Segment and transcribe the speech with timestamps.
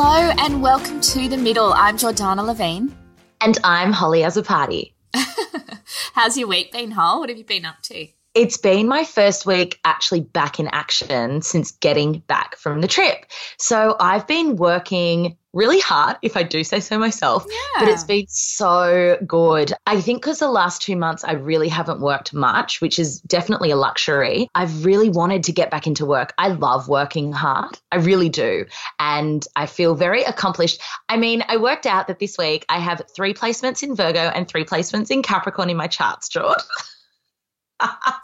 [0.00, 1.72] Hello and welcome to The Middle.
[1.72, 2.94] I'm Jordanna Levin.
[3.40, 4.92] And I'm Hollie Azzopardi.
[6.14, 7.18] How's your week been, Hol?
[7.18, 8.06] What have you been up to?
[8.32, 13.26] It's been my first week actually back in action since getting back from the trip.
[13.56, 17.80] So I've been working really hard, if I do say so myself, Yeah.
[17.80, 19.72] but it's been so good.
[19.86, 23.70] I think because the last two months I really haven't worked much, which is definitely
[23.72, 24.48] a luxury.
[24.54, 26.32] I've really wanted to get back into work.
[26.38, 27.76] I love working hard.
[27.90, 28.66] I really do.
[29.00, 30.80] And I feel very accomplished.
[31.08, 34.46] I mean, I worked out that this week I have three placements in Virgo and
[34.46, 36.58] three placements in Capricorn in my charts, George.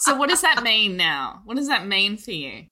[0.00, 1.40] So, what does that mean now?
[1.44, 2.64] What does that mean for you?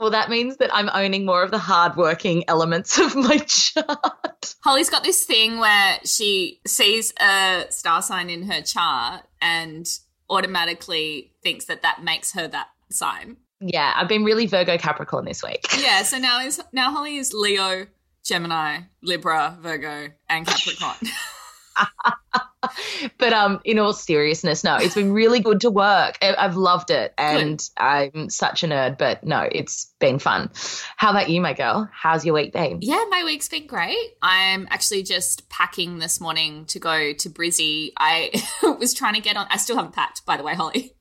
[0.00, 4.54] Well, that means that I'm owning more of the hardworking elements of my chart.
[4.62, 9.86] Hollie's got this thing where she sees a star sign in her chart and
[10.28, 13.36] automatically thinks that that makes her that sign.
[13.60, 15.64] Yeah, I've been really Virgo Capricorn this week.
[15.78, 17.86] Yeah, so now is now Hollie is Leo,
[18.24, 20.96] Gemini, Libra, Virgo, and Capricorn.
[23.18, 26.16] but um, in all seriousness, no, it's been really good to work.
[26.22, 28.98] I- I've loved it, and I'm such a nerd.
[28.98, 30.50] But no, it's been fun.
[30.96, 31.88] How about you, my girl?
[31.92, 32.78] How's your week been?
[32.80, 34.14] Yeah, my week's been great.
[34.22, 37.92] I'm actually just packing this morning to go to Brizzy.
[37.98, 38.30] I
[38.78, 39.46] was trying to get on.
[39.50, 40.94] I still haven't packed, by the way, Hollie.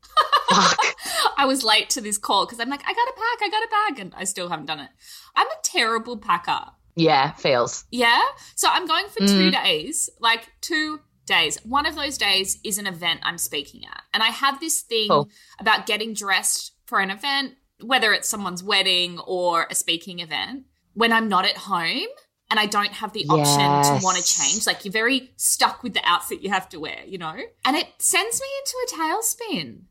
[0.49, 0.77] Fuck.
[1.37, 3.59] I was late to this call because I'm like, I got to pack, I got
[3.61, 4.89] to pack, and I still haven't done it.
[5.35, 6.71] I'm a terrible packer.
[6.95, 7.85] Yeah, feels.
[7.91, 8.21] Yeah.
[8.55, 9.63] So I'm going for two mm.
[9.63, 11.57] days, like two days.
[11.63, 14.03] One of those days is an event I'm speaking at.
[14.13, 15.29] And I have this thing Cool.
[15.59, 21.11] about getting dressed for an event, whether it's someone's wedding or a speaking event, when
[21.11, 22.07] I'm not at home
[22.51, 24.67] and I don't have the option to want to change.
[24.67, 27.35] Like you're very stuck with the outfit you have to wear, you know?
[27.65, 29.81] And it sends me into a tailspin.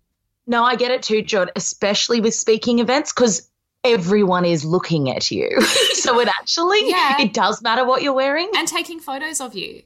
[0.47, 3.49] No, I get it too, Jod, especially with speaking events because
[3.85, 5.61] everyone is looking at you.
[5.95, 7.21] so it actually, Yeah.
[7.21, 8.51] it does matter what you're wearing.
[8.57, 9.83] And taking photos of you.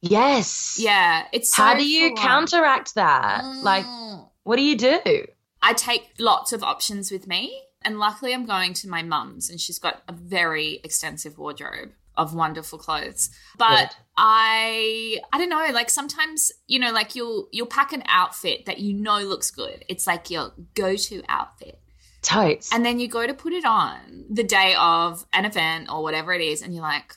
[0.00, 0.78] Yes.
[0.80, 1.26] Yeah.
[1.32, 3.44] It's so How do you counteract that?
[3.62, 4.28] Like, Mm.
[4.42, 5.26] what do you do?
[5.62, 7.62] I take lots of options with me.
[7.84, 12.32] And luckily, I'm going to my mum's, and she's got a very extensive wardrobe of
[12.32, 13.28] wonderful clothes.
[13.58, 13.96] But Good.
[14.16, 15.66] I, I don't know.
[15.72, 19.84] Like sometimes, you know, like you'll you'll pack an outfit that you know looks good.
[19.88, 21.80] It's like your go-to outfit,
[22.22, 22.72] Totes.
[22.72, 26.32] and then you go to put it on the day of an event or whatever
[26.32, 27.14] it is, and you're like,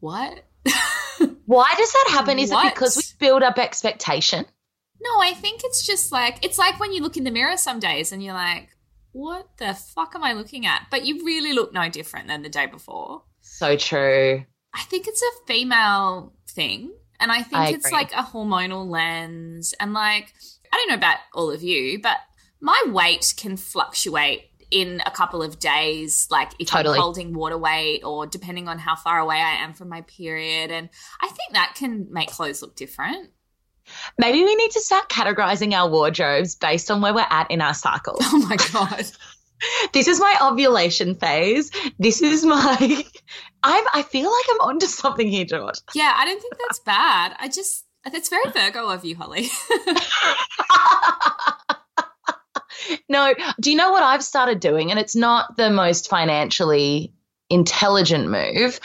[0.00, 0.44] what?
[1.46, 2.38] Why does that happen?
[2.38, 2.66] Is What?
[2.66, 4.44] it because we build up expectation?
[5.00, 7.78] No, I think it's just like it's like when you look in the mirror some
[7.80, 8.68] days and you're like,
[9.12, 10.86] what the fuck am I looking at?
[10.90, 13.22] But you really look no different than the day before.
[13.40, 14.44] So true.
[14.74, 16.92] I think it's a female thing.
[17.20, 19.74] And I think I it's like a hormonal lens.
[19.78, 20.32] And like,
[20.72, 22.16] I don't know about all of you, but
[22.62, 26.96] my weight can fluctuate in a couple of days, like if Totally.
[26.96, 30.70] I'm holding water weight or depending on how far away I am from my period.
[30.70, 30.88] And
[31.20, 33.30] I think that can make clothes look different.
[34.16, 37.74] Maybe we need to start categorizing our wardrobes based on where we're at in our
[37.74, 38.16] cycle.
[38.22, 39.04] Oh my God.
[39.92, 41.70] this is my ovulation phase.
[41.98, 42.76] This is my.
[43.62, 43.84] I'm.
[43.92, 45.78] I feel like I'm onto something here, George.
[45.94, 47.34] Yeah, I don't think that's bad.
[47.38, 49.48] I just that's very Virgo of you, Hollie.
[53.08, 54.90] No, do you know what I've started doing?
[54.90, 57.12] And it's not the most financially
[57.50, 58.80] intelligent move,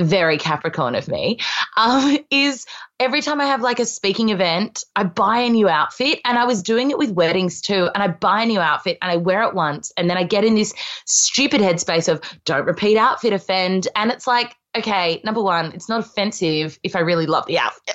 [0.00, 1.38] very Capricorn of me,
[1.76, 2.66] um, is
[3.00, 6.20] every time I have like a speaking event, I buy a new outfit.
[6.24, 7.88] And I was doing it with weddings too.
[7.94, 9.92] And I buy a new outfit and I wear it once.
[9.96, 10.74] And then I get in this
[11.06, 13.88] stupid headspace of don't repeat outfit offend.
[13.96, 17.94] And it's like, okay, number one, it's not offensive if I really love the outfit.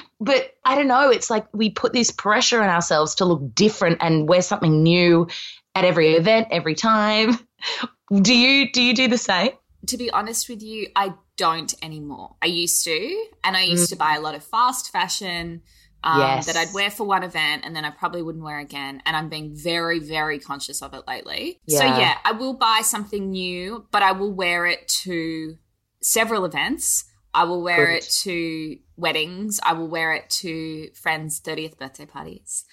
[0.20, 1.10] but I don't know.
[1.10, 5.28] It's like we put this pressure on ourselves to look different and wear something new
[5.74, 7.38] at every event, every time.
[8.22, 9.50] Do you do you do the same?
[9.88, 12.34] to be honest with you, I don't anymore.
[12.42, 15.62] I used to, and I used to buy a lot of fast fashion.
[16.04, 16.46] um, Yes.
[16.46, 19.02] that I'd wear for one event and then I probably wouldn't wear again.
[19.06, 21.58] And I'm being very, very conscious of it lately.
[21.68, 21.98] So, Yeah.
[21.98, 25.56] yeah, I will buy something new, but I will wear it to
[26.02, 27.04] several events.
[27.34, 27.96] I will wear Good.
[27.98, 29.60] it to weddings.
[29.62, 32.64] I will wear it to friends' 30th birthday parties.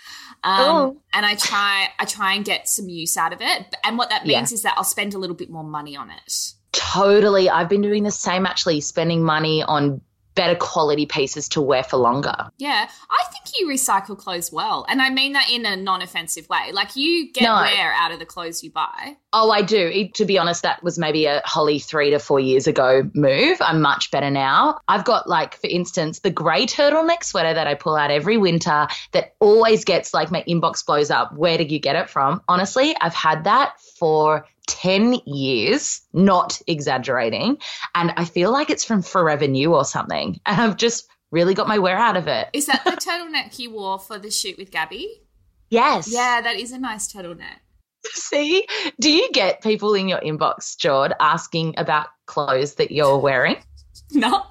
[0.44, 0.98] Um, Oh.
[1.12, 3.76] And I try, I try and get some use out of it.
[3.84, 4.38] And what that Yeah.
[4.40, 6.54] means is that I'll spend a little bit more money on it.
[6.72, 7.50] Totally.
[7.50, 10.00] I've been doing the same actually, spending money on
[10.36, 12.36] better quality pieces to wear for longer.
[12.58, 14.86] Yeah, I think you recycle clothes well.
[14.90, 16.72] And I mean that in a non offensive way.
[16.72, 17.56] Like you get No.
[17.56, 19.18] wear out of the clothes you buy.
[19.36, 19.78] Oh, I do.
[19.94, 23.58] It- to be honest, that was maybe a Hollie three to four years ago move.
[23.62, 24.80] I'm much better now.
[24.88, 28.88] I've got, like, for instance, the grey turtleneck sweater that I pull out every winter
[29.12, 31.34] that always gets like my inbox blows up.
[31.36, 32.42] Where did you get it from?
[32.48, 37.58] Honestly, I've had that for 10 years, not exaggerating.
[37.96, 40.40] And I feel like it's from Forever New or something.
[40.46, 42.48] And I've just really got my wear out of it.
[42.54, 45.24] Is that the turtleneck you wore for the shoot with Gabby?
[45.70, 46.12] Yes.
[46.12, 47.60] Yeah, that is a nice turtleneck.
[48.06, 48.68] See,
[49.00, 53.58] do you get people in your inbox, Jord, asking about clothes that you're wearing?
[54.12, 54.44] No.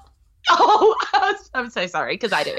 [0.49, 0.95] Oh,
[1.53, 2.57] I'm so sorry because I do.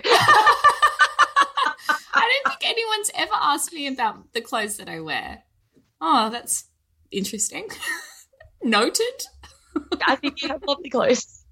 [2.14, 5.42] I don't think anyone's ever asked me about the clothes that I wear.
[6.00, 6.64] Oh, that's
[7.14, 7.68] interesting.
[8.62, 9.26] Noted.
[10.06, 11.44] I think you have clothes.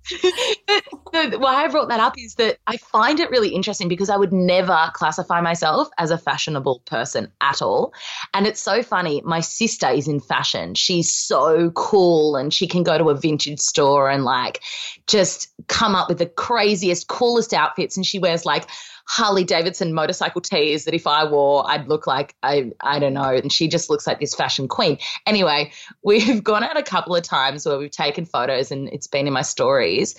[0.66, 4.10] but no, why I brought that up is that I find it really interesting because
[4.10, 7.94] I would never classify myself as a fashionable person at all.
[8.34, 9.22] And it's so funny.
[9.24, 10.74] My sister is in fashion.
[10.74, 14.60] She's so cool and she can go to a vintage store and like
[15.06, 17.96] just come up with the craziest, coolest outfits.
[17.96, 18.68] And she wears like
[19.08, 23.24] Harley Davidson motorcycle tees that if I wore, I'd look like I I don't know.
[23.34, 24.98] And she just looks like this fashion queen.
[25.26, 25.72] Anyway,
[26.04, 29.32] we've gone out a couple of times where we've taken photos and it's been in
[29.32, 30.14] my stories.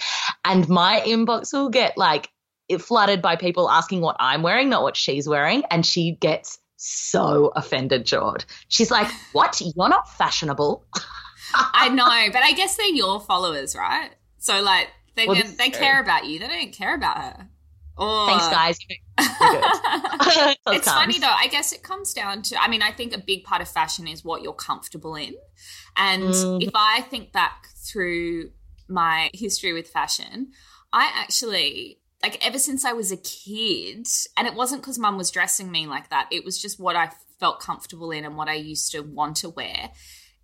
[0.46, 2.30] And my inbox will get like
[2.80, 5.64] flooded by people asking what I'm wearing, not what she's wearing.
[5.70, 8.46] And she gets so offended, Jord.
[8.68, 9.62] She's like, What?
[9.62, 10.86] You're not fashionable.
[11.56, 14.10] I know, but I guess they're your followers, right?
[14.38, 16.40] So like they Well, can, they care about you.
[16.40, 17.50] They don't care about her.
[17.98, 18.78] Or Thanks, guys.
[18.90, 18.98] You're
[19.50, 20.58] good.
[20.68, 21.28] So it's funny though.
[21.28, 22.62] I guess it comes down to.
[22.62, 25.36] I mean, I think a big part of fashion is what you're comfortable in,
[25.96, 26.64] and Mhm.
[26.64, 28.52] if I think back through
[28.90, 30.52] my history with fashion,
[30.92, 34.08] I actually like ever since I was a kid,
[34.38, 36.28] and it wasn't because mum was dressing me like that.
[36.32, 39.50] It was just what I felt comfortable in and what I used to want to
[39.50, 39.92] wear.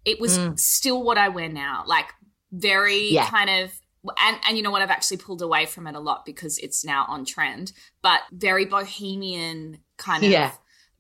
[0.06, 0.60] It was Mm.
[0.60, 2.08] still what I wear now, like
[2.52, 3.30] very Yeah.
[3.30, 3.72] kind of.
[4.20, 4.82] And, and you know what?
[4.82, 8.66] I've actually pulled away from it a lot because it's now on trend, but very
[8.66, 10.52] bohemian kind of Yeah.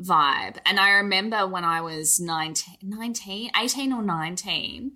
[0.01, 0.57] vibe.
[0.65, 4.91] And I remember when I was 19, 19, 18 or 19,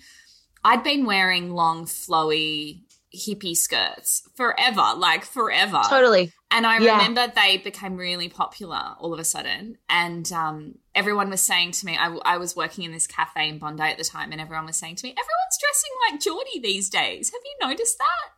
[0.66, 2.84] I'd been wearing long, flowy
[3.16, 5.82] hippie skirts forever, like forever.
[5.90, 6.32] Totally.
[6.52, 6.94] And I Yeah.
[6.98, 9.78] remember they became really popular all of a sudden.
[9.90, 13.60] And um, everyone was saying to me, I, I was working in this cafe in
[13.60, 16.90] Bondi at the time, and everyone was saying to me, everyone's dressing like Geordie these
[16.90, 17.30] days.
[17.32, 18.30] Have you noticed that?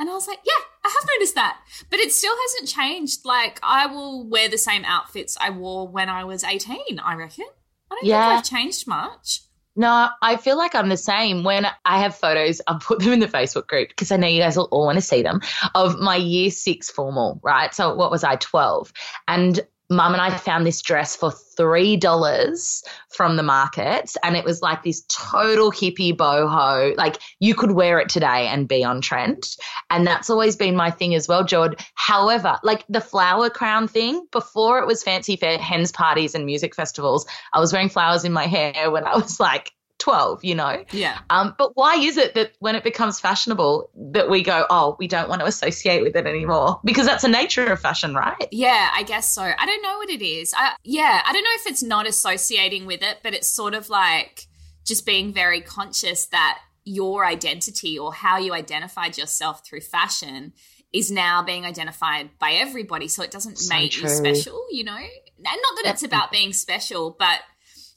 [0.00, 1.58] And I was like, yeah, I have noticed that.
[1.90, 3.24] But it still hasn't changed.
[3.24, 7.46] Like, I will wear the same outfits I wore when I was 18, I reckon.
[7.90, 8.28] I don't Yeah.
[8.28, 9.40] think I've changed much.
[9.78, 11.44] No, I feel like I'm the same.
[11.44, 14.40] When I have photos, I'll put them in the Facebook group because I know you
[14.40, 15.40] guys will all want to see them
[15.76, 17.72] of my year six formal, right?
[17.72, 18.92] So what was I, 12?
[19.28, 19.60] And
[19.90, 24.14] mum and I found this dress for $3 from the market.
[24.22, 26.96] And it was like this total hippie boho.
[26.96, 29.56] Like you could wear it today and be on trend.
[29.90, 31.80] And that's always been my thing as well, Jord.
[31.94, 36.74] However, like the flower crown thing, before it was fancy fair hens parties and music
[36.74, 40.84] festivals, I was wearing flowers in my hair when I was like 12, you know?
[40.92, 41.18] Yeah.
[41.30, 45.08] Um, but why is it that when it becomes fashionable that we go, oh, we
[45.08, 46.80] don't want to associate with it anymore?
[46.84, 48.48] Because that's the nature of fashion, right?
[48.50, 49.42] Yeah, I guess so.
[49.42, 50.54] I don't know what it is.
[50.56, 53.88] I, yeah, I don't know if it's not associating with it, but it's sort of
[53.90, 54.46] like
[54.84, 60.52] just being very conscious that your identity or how you identified yourself through fashion
[60.92, 63.08] is now being identified by everybody.
[63.08, 64.96] So it doesn't So make you special, you know?
[64.96, 67.40] And not that it's about being special, but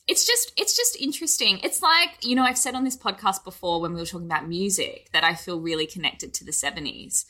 [0.07, 1.59] it's just it's just interesting.
[1.63, 4.47] It's like, you know, I've said on this podcast before when we were talking about
[4.47, 7.25] music that I feel really connected to the 70s.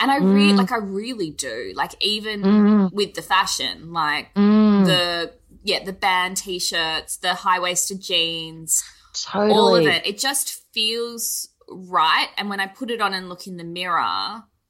[0.00, 0.58] And I really Mm.
[0.58, 1.72] like I really do.
[1.76, 8.00] Like even Mm, with the fashion, like mm, the yeah, the band t-shirts, the high-waisted
[8.02, 8.82] jeans,
[9.14, 9.52] totally.
[9.52, 10.06] all of it.
[10.06, 12.28] It just feels right.
[12.36, 14.00] And when I put it on and look in the mirror,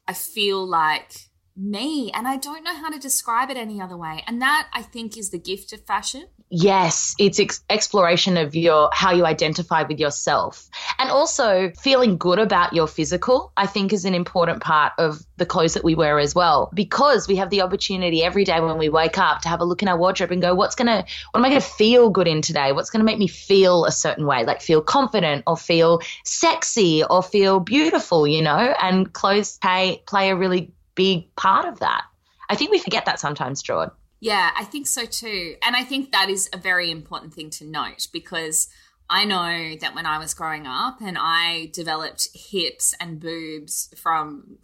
[0.07, 1.13] I feel like
[1.57, 2.11] me.
[2.13, 4.25] And I don't know how to describe it any other way.
[4.27, 6.27] And that I think is the gift of fashion.
[6.51, 10.69] Yes, it's ex- exploration of your how you identify with yourself.
[10.99, 15.47] And also feeling good about your physical, I think is an important part of the
[15.47, 18.89] clothes that we wear as well, because we have the opportunity every day when we
[18.89, 21.41] wake up to have a look in our wardrobe and go, what's going to, what
[21.41, 22.73] am I going to feel good in today?
[22.73, 27.03] What's going to make me feel a certain way, like feel confident or feel sexy
[27.03, 28.75] or feel beautiful, you know?
[28.81, 32.05] And clothes play, play a really big part of that.
[32.49, 33.91] I think we forget that sometimes, Jord.
[34.21, 35.57] Yeah, I think so too.
[35.63, 38.69] And I think that is a very important thing to note because
[39.11, 44.59] I know that when I was growing up and I developed hips and boobs from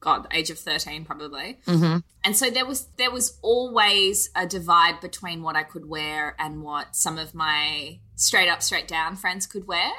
[0.00, 1.58] God, age of 13 probably.
[1.66, 1.98] Mm-hmm.
[2.22, 6.62] And so there was there was always a divide between what I could wear and
[6.62, 9.90] what some of my straight up straight down friends could wear.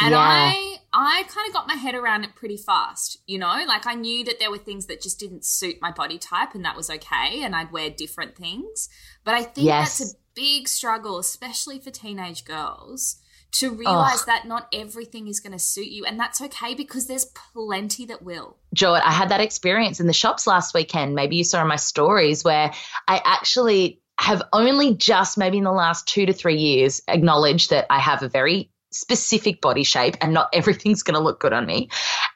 [0.00, 0.18] And Yeah.
[0.18, 3.64] I I kind of got my head around it pretty fast, you know?
[3.68, 6.64] Like I knew that there were things that just didn't suit my body type and
[6.64, 8.88] that was okay and I'd wear different things.
[9.24, 9.98] But I think Yes.
[9.98, 13.16] that's a big struggle especially for teenage girls
[13.52, 17.26] to realize that not everything is going to suit you and that's okay because there's
[17.54, 18.56] plenty that will.
[18.74, 21.14] Jord, I had that experience in the shops last weekend.
[21.14, 22.72] Maybe you saw in my stories where
[23.08, 27.86] I actually have only just, maybe in the last two to three years, acknowledged that
[27.90, 31.66] I have a very specific body shape and not everything's going to look good on
[31.66, 31.88] me.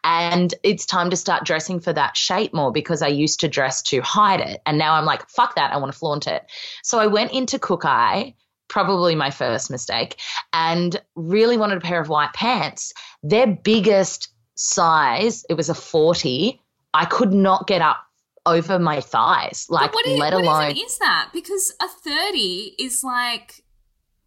[0.05, 3.83] And it's time to start dressing for that shape more because I used to dress
[3.83, 4.61] to hide it.
[4.67, 5.73] And now I'm like, fuck that.
[5.73, 6.45] I want to flaunt it.
[6.83, 8.35] So I went into Kookai,
[8.69, 10.21] probably my first mistake,
[10.53, 12.93] and really wanted a pair of white pants.
[13.23, 16.61] Their biggest size, it was a 40.
[16.93, 17.99] I could not get up
[18.47, 20.71] over my thighs, like is, let alone.
[20.71, 21.31] even is that?
[21.33, 23.63] Because a 30 is like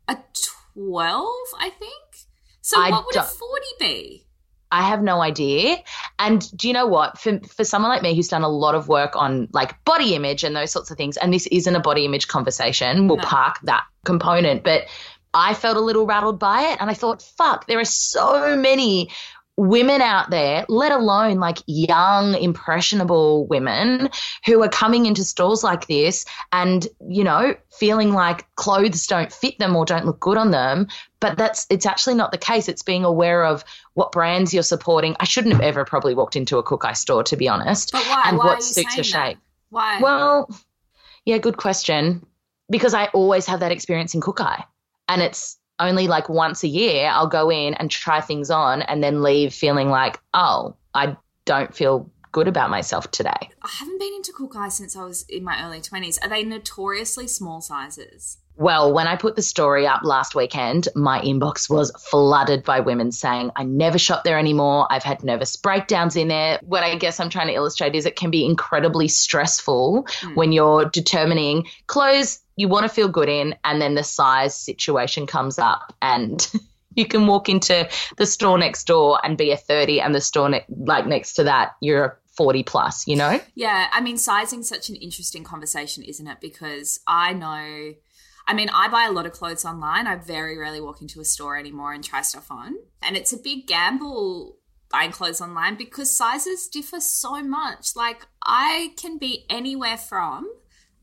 [0.08, 0.18] a
[0.76, 1.26] 12,
[1.60, 2.03] I think.
[2.64, 4.26] So I what would a 40 be?
[4.72, 5.78] I have no idea.
[6.18, 7.20] And do you know what?
[7.20, 10.44] For for someone like me who's done a lot of work on like body image
[10.44, 13.24] and those sorts of things, and this isn't a body image conversation, we'll No.
[13.24, 14.64] park that component.
[14.64, 14.86] But
[15.36, 19.10] I felt a little rattled by it, and I thought, fuck, there are so many
[19.56, 24.10] women out there, let alone like young, impressionable women
[24.46, 29.60] who are coming into stores like this and, you know, feeling like clothes don't fit
[29.60, 30.88] them or don't look good on them.
[31.20, 32.68] But that's it's actually not the case.
[32.68, 35.16] It's being aware of what brands you're supporting.
[35.20, 37.92] I shouldn't have ever probably walked into a Kookai store, to be honest.
[37.92, 38.24] But why?
[38.26, 39.38] And why what suits your shape.
[39.70, 40.00] Why?
[40.02, 40.50] Well,
[41.26, 42.26] yeah, good question.
[42.70, 44.64] Because I always have that experience in Kookai.
[45.08, 49.04] And it's only like once a year I'll go in and try things on and
[49.04, 53.50] then leave feeling like, oh, I don't feel good about myself today.
[53.62, 56.18] I haven't been into Kookai since I was in my early 20s.
[56.24, 58.38] Are they notoriously small sizes?
[58.56, 63.12] Well, when I put the story up last weekend, my inbox was flooded by women
[63.12, 64.88] saying, I never shop there anymore.
[64.92, 66.60] I've had nervous breakdowns in there.
[66.62, 70.36] What I guess I'm trying to illustrate is it can be incredibly stressful hmm.
[70.36, 75.28] when you're determining clothes you want to feel good in, and then the size situation
[75.28, 76.50] comes up, and
[76.96, 80.50] you can walk into the store next door and be a 30, and the store
[80.50, 83.40] ne- like next to that, you're a 40 plus, you know?
[83.56, 86.40] Yeah, I mean, sizing's such an interesting conversation, isn't it?
[86.42, 87.94] Because I know,
[88.48, 90.08] I mean, I buy a lot of clothes online.
[90.08, 92.76] I very rarely walk into a store anymore and try stuff on.
[93.02, 94.58] And it's a big gamble
[94.90, 97.96] buying clothes online because sizes differ so much.
[97.96, 100.52] Like, I can be anywhere from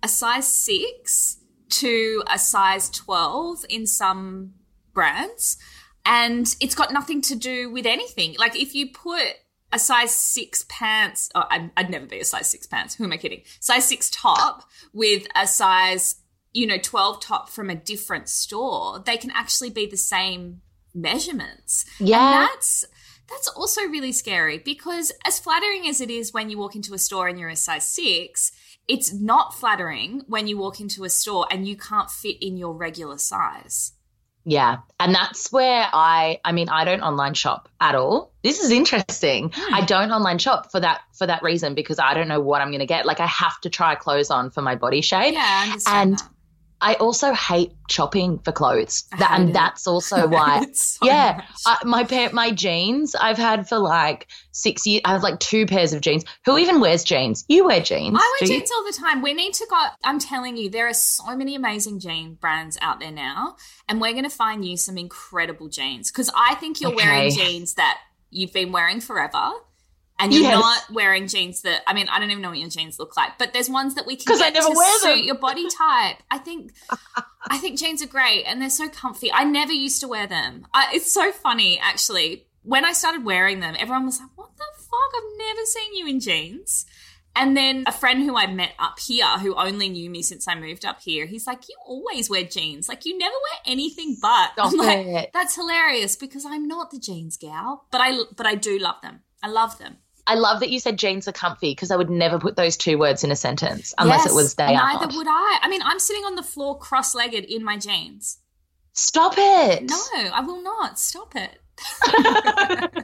[0.02, 1.38] a size six
[1.70, 4.54] to a size 12 in some
[4.92, 5.56] brands.
[6.04, 8.36] And it's got nothing to do with anything.
[8.38, 9.36] Like, if you put
[9.72, 12.94] a size six pants, oh, I'd, I'd never be a size six pants.
[12.94, 13.42] Who am I kidding?
[13.60, 16.16] Size six top with a size,
[16.52, 20.62] you know, 12 top from a different store, they can actually be the same
[20.94, 21.84] measurements.
[21.98, 22.42] Yeah.
[22.42, 22.84] And that's,
[23.28, 26.98] that's also really scary because as flattering as it is when you walk into a
[26.98, 28.50] store and you're a size six,
[28.88, 32.74] it's not flattering when you walk into a store and you can't fit in your
[32.74, 33.92] regular size.
[34.44, 34.78] Yeah.
[34.98, 38.32] And that's where I I mean I don't online shop at all.
[38.42, 39.52] This is interesting.
[39.54, 39.74] Hmm.
[39.74, 42.70] I don't online shop for that for that reason because I don't know what I'm
[42.70, 43.06] going to get.
[43.06, 45.34] Like I have to try clothes on for my body shape.
[45.34, 46.28] Yeah, I understand And that.
[46.80, 49.04] I also hate shopping for clothes.
[49.18, 49.52] That, and it.
[49.52, 51.42] that's also why so yeah.
[51.66, 55.02] I, my pair, my jeans I've had for like six years.
[55.04, 56.24] I have like two pairs of jeans.
[56.46, 57.44] Who even wears jeans?
[57.48, 58.16] You wear jeans?
[58.18, 58.60] I wear do you?
[58.60, 59.22] jeans all the time.
[59.22, 59.86] We need to go.
[60.04, 63.56] I'm telling you, there are so many amazing jean brands out there now,
[63.88, 67.74] and we're going to find you some incredible jeans because I think you're wearing jeans
[67.74, 67.98] that
[68.30, 69.50] you've been wearing forever.
[70.20, 70.58] And you're Yes.
[70.60, 73.38] not wearing jeans that I mean I don't even know what your jeans look like,
[73.38, 75.24] but there's ones that we can 'Cause I get never to wear suit them.
[75.24, 76.16] your body type.
[76.30, 76.72] I think
[77.48, 79.32] I think jeans are great and they're so comfy.
[79.32, 80.66] I never used to wear them.
[80.74, 82.46] I, it's so funny actually.
[82.62, 85.10] When I started wearing them, everyone was like, "What the fuck?
[85.16, 86.84] I've never seen you in jeans."
[87.34, 90.54] And then a friend who I met up here, who only knew me since I
[90.56, 92.88] moved up here, he's like, "You always wear jeans.
[92.88, 95.30] Like you never wear anything but." Stop I'm like, it.
[95.32, 99.22] "That's hilarious because I'm not the jeans gal, but I but I do love them.
[99.42, 99.96] I love them."
[100.26, 102.98] I love that you said jeans are comfy because I would never put those two
[102.98, 105.06] words in a sentence unless Yes, it was they Neither are.
[105.06, 105.58] Neither would I.
[105.62, 108.38] I mean, I'm sitting on the floor cross-legged in my jeans.
[108.94, 109.88] Stop it.
[109.88, 109.96] No,
[110.32, 110.98] I will not.
[110.98, 111.58] Stop it.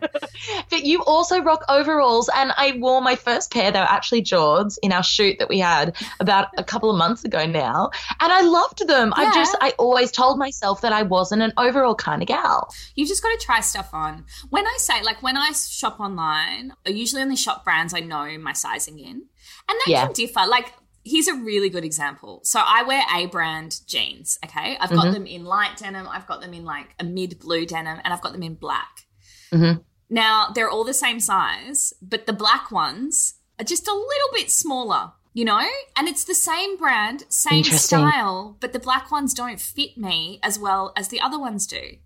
[0.71, 3.71] But you also rock overalls, and I wore my first pair.
[3.71, 7.25] They were actually Jords in our shoot that we had about a couple of months
[7.25, 7.91] ago now,
[8.21, 9.13] and I loved them.
[9.17, 12.73] I just, I always told myself that I wasn't an overall kind of gal.
[12.95, 14.25] You just got to try stuff on.
[14.51, 18.37] When I say, like, when I shop online, I usually only shop brands I know
[18.39, 19.23] my sizing in.
[19.69, 20.05] And that Yeah.
[20.05, 20.47] can differ.
[20.47, 20.73] Like,
[21.07, 22.41] here's a really good example.
[22.43, 24.77] So I wear A brand jeans, okay?
[24.81, 28.01] I've got them in light denim, I've got them in like a mid blue denim,
[28.03, 29.07] and I've got them in black.
[29.53, 29.85] Mhm.
[30.11, 34.51] Now, they're all the same size, but the black ones are just a little bit
[34.51, 35.13] smaller.
[35.33, 39.99] You know, and it's the same brand, same style, but the black ones don't fit
[39.99, 41.99] me as well as the other ones do.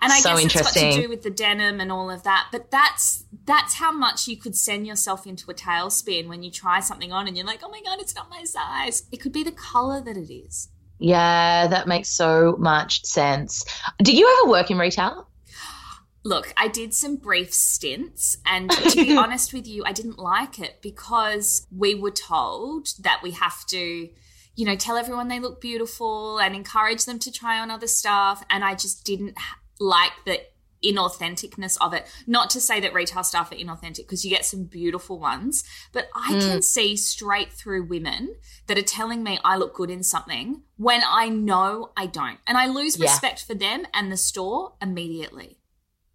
[0.00, 2.48] And I So guess it's got to do with the denim and all of that.
[2.52, 6.80] But that's that's how much you could send yourself into a tailspin when you try
[6.80, 9.04] something on and you're like, oh my god, it's not my size.
[9.12, 10.68] It could be the color that it is.
[10.98, 13.64] Yeah, that makes so much sense.
[13.98, 15.28] Did you ever work in retail?
[16.24, 20.58] Look, I did some brief stints, and to be honest with you, I didn't like
[20.58, 24.08] it because we were told that we have to,
[24.56, 28.42] you know, tell everyone they look beautiful and encourage them to try on other stuff.
[28.48, 29.36] And I just didn't
[29.78, 30.40] like the
[30.84, 32.06] inauthenticness of it.
[32.26, 36.08] Not to say that retail staff are inauthentic because you get some beautiful ones, but
[36.14, 36.64] I can mm.
[36.64, 38.34] see straight through women
[38.66, 42.38] that are telling me I look good in something when I know I don't.
[42.46, 43.10] And I lose Yeah.
[43.10, 45.58] respect for them and the store immediately.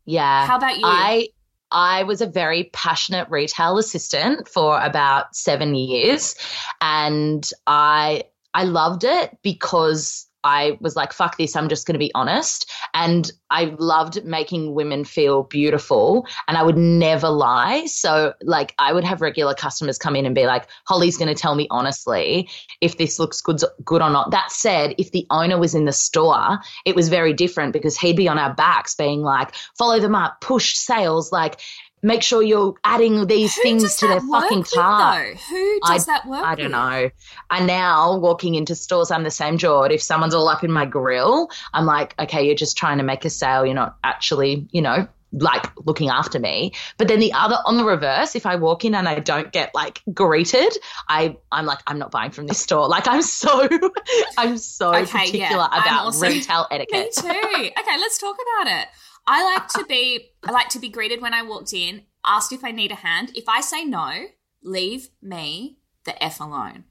[0.06, 0.46] Yeah.
[0.46, 0.84] How about you?
[0.86, 1.30] I
[1.72, 6.36] I was a very passionate retail assistant for about 7 years
[6.82, 8.24] and I
[8.54, 12.72] I loved it because I was like, fuck this, I'm just going to be honest.
[12.94, 17.86] And I loved making women feel beautiful and I would never lie.
[17.88, 21.40] So, like, I would have regular customers come in and be like, Hollie's going to
[21.40, 22.50] tell me honestly
[22.82, 24.32] if this looks good, good or not.
[24.32, 28.16] That said, if the owner was in the store, it was very different because he'd
[28.16, 31.60] be on our backs being like, follow them up, push sales, like,
[32.02, 35.26] make sure you're adding these Who things to their fucking cart.
[35.28, 35.40] though?
[35.50, 36.72] Who does that work I don't with?
[36.72, 37.10] know.
[37.52, 39.92] And now walking into stores, I'm the same Jord.
[39.92, 43.26] If someone's all up in my grill, I'm like, okay, you're just trying to make
[43.26, 43.66] a sale.
[43.66, 46.74] You're not actually, you know, like looking after me.
[46.98, 49.76] But then the other on the reverse, if I walk in and I don't get
[49.76, 50.76] like greeted,
[51.08, 52.88] I I'm like, I'm not buying from this store.
[52.88, 53.68] Like I'm so
[54.40, 55.82] I'm so Okay, particular yeah.
[55.84, 57.14] About also- retail etiquette.
[57.16, 57.30] Me too.
[57.30, 58.88] Okay, let's talk about it.
[59.30, 62.64] I like to be I like to be greeted when I walked in, asked if
[62.64, 63.32] I need a hand.
[63.36, 64.26] If I say no,
[64.64, 66.86] leave me the F alone.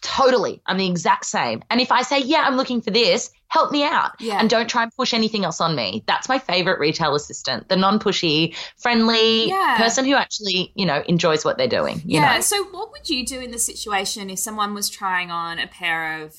[0.00, 0.62] Totally.
[0.64, 1.62] I'm the exact same.
[1.68, 4.12] And if I say, yeah, I'm looking for this, help me out.
[4.18, 4.40] Yeah.
[4.40, 6.02] And don't try and push anything else on me.
[6.06, 9.76] That's my favorite retail assistant, the non pushy, friendly Yeah.
[9.76, 11.96] person who actually, you know, enjoys what they're doing.
[11.96, 12.36] You yeah.
[12.36, 12.40] Know?
[12.40, 16.22] So what would you do in the situation if someone was trying on a pair
[16.22, 16.34] of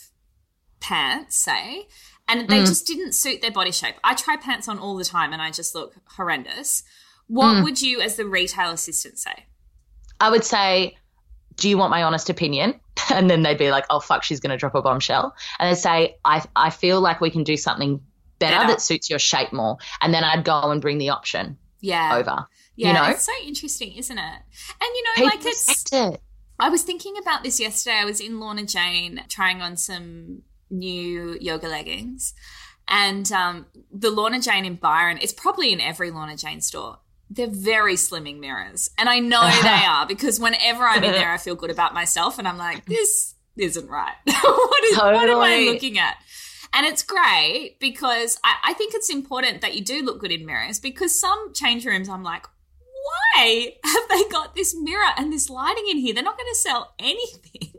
[0.79, 1.87] pants, say,
[2.27, 2.47] and Mm.
[2.49, 3.95] they just didn't suit their body shape?
[4.03, 6.83] I try pants on all the time and I just look horrendous.
[7.27, 7.63] What Mm.
[7.63, 9.45] would you as the retail assistant say?
[10.19, 10.97] I would say,
[11.55, 12.79] do you want my honest opinion?
[13.09, 15.35] And then they'd be like, oh, fuck, she's going to drop a bombshell.
[15.59, 17.99] And they'd say, I, I feel like we can do something
[18.39, 18.67] better, Better.
[18.67, 19.77] that suits your shape more.
[20.01, 22.15] And then I'd go and bring the option Yeah.
[22.15, 22.45] over.
[22.75, 23.03] Yeah, you know?
[23.05, 24.21] it's so interesting, isn't it?
[24.23, 24.41] And
[24.95, 26.21] you know, People like it's it.
[26.59, 27.97] I was thinking about this yesterday.
[27.97, 32.33] I was in Lorna Jane trying on some new yoga leggings.
[32.87, 36.99] And um, the Lorna Jane in Byron, it's probably in every Lorna Jane store.
[37.29, 38.89] They're very slimming mirrors.
[38.97, 42.39] And I know they are because whenever I'm in there, I feel good about myself.
[42.39, 44.15] And I'm like, this isn't right.
[44.25, 46.17] what, is, what am I looking at?
[46.73, 50.45] And it's great because I, I think it's important that you do look good in
[50.45, 52.45] mirrors because some change rooms, I'm like,
[53.33, 56.13] why have they got this mirror and this lighting in here?
[56.13, 57.73] They're not going to sell anything.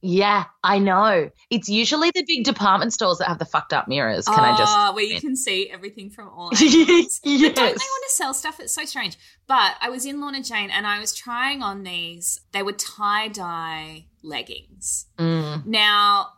[0.00, 1.30] Yeah, I know.
[1.50, 4.26] It's usually the big department stores that have the fucked up mirrors.
[4.26, 4.72] Can I just?
[4.72, 6.60] Ah, where you can see everything from all angles.
[6.62, 7.20] yes.
[7.22, 8.60] Don't they want to sell stuff?
[8.60, 9.16] It's so strange.
[9.48, 12.40] But I was in Lorna Jane and I was trying on these.
[12.52, 15.06] They were tie dye leggings.
[15.18, 15.66] Mm.
[15.66, 16.28] Now,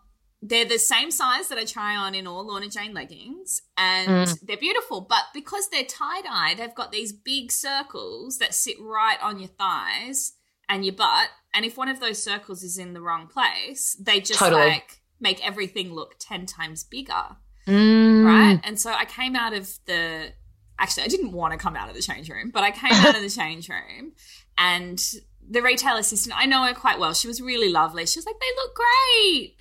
[0.43, 4.41] they're the same size that I try on in all Lorna Jane leggings, and Mm.
[4.41, 5.03] they're beautiful.
[5.03, 9.49] But because they're tie dye, they've got these big circles that sit right on your
[9.49, 10.33] thighs
[10.71, 11.29] and your butt.
[11.53, 14.69] And if one of those circles is in the wrong place, they just Totally.
[14.69, 17.37] like make everything look 10 times bigger.
[17.67, 18.25] Mm.
[18.25, 18.61] Right.
[18.65, 20.33] And so I came out of the.
[20.79, 23.15] Actually, I didn't want to come out of the change room, but I came out
[23.15, 24.13] of the change room
[24.57, 24.99] and
[25.47, 27.13] the retail assistant, I know her quite well.
[27.13, 28.07] She was really lovely.
[28.07, 29.57] She was like, they look great.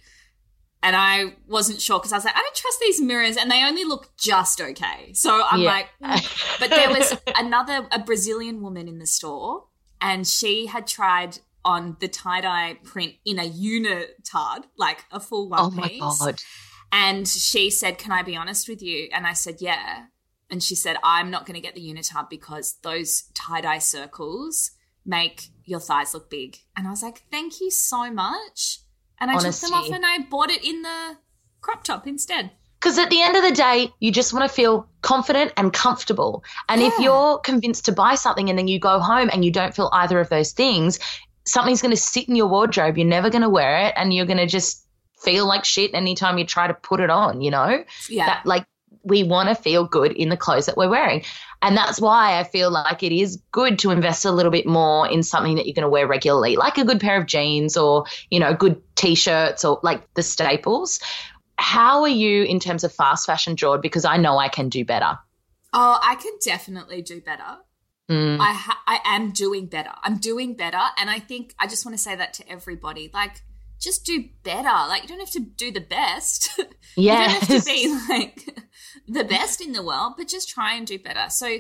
[0.82, 3.66] And I wasn't sure because I was like, I don't trust these mirrors and they
[3.66, 5.12] only look just okay.
[5.14, 5.70] So I'm Yeah.
[5.72, 6.60] like, mm.
[6.60, 9.66] but there was another, a Brazilian woman in the store
[10.02, 15.50] and she had tried on the tie dye print in a unitard, like a full
[15.50, 16.00] one Oh my piece.
[16.20, 16.42] god.
[16.92, 19.10] And she said, Can I be honest with you?
[19.14, 20.06] And I said, Yeah.
[20.50, 24.72] And she said, I'm not going to get the unitard because those tie dye circles
[25.06, 26.58] make your thighs look big.
[26.76, 28.80] And I was like, Thank you so much.
[29.20, 31.18] And I took them off and I bought it in the
[31.62, 32.52] crop top instead.
[32.80, 36.44] Because at the end of the day, you just want to feel confident and comfortable.
[36.70, 39.76] And if you're convinced to buy something and then you go home and you don't
[39.76, 41.00] feel either of those things,
[41.46, 42.98] something's going to sit in your wardrobe.
[42.98, 44.86] You're never going to wear it and you're going to just
[45.22, 47.84] feel like shit anytime you try to put it on, you know?
[48.08, 48.26] Yeah.
[48.28, 48.66] That like
[49.04, 51.24] we want to feel good in the clothes that we're wearing.
[51.62, 55.08] And that's why I feel like it is good to invest a little bit more
[55.10, 58.06] in something that you're going to wear regularly, like a good pair of jeans or,
[58.30, 61.00] you know, good t-shirts or like the staples.
[61.60, 63.82] How are you in terms of fast fashion, Jord?
[63.82, 65.18] Because I know I can do better.
[65.74, 67.60] oh, I can definitely do better.
[68.10, 68.40] Mm.
[68.40, 69.92] I ha- I am doing better.
[70.02, 73.12] I'm doing better, and I think I just want to say that to everybody.
[73.14, 73.44] Like,
[73.80, 74.68] just do better.
[74.68, 76.50] Like, you don't have to do the best.
[76.96, 78.62] Yeah, you don't have to be like
[79.08, 81.30] the best in the world, but just try and do better.
[81.30, 81.58] So,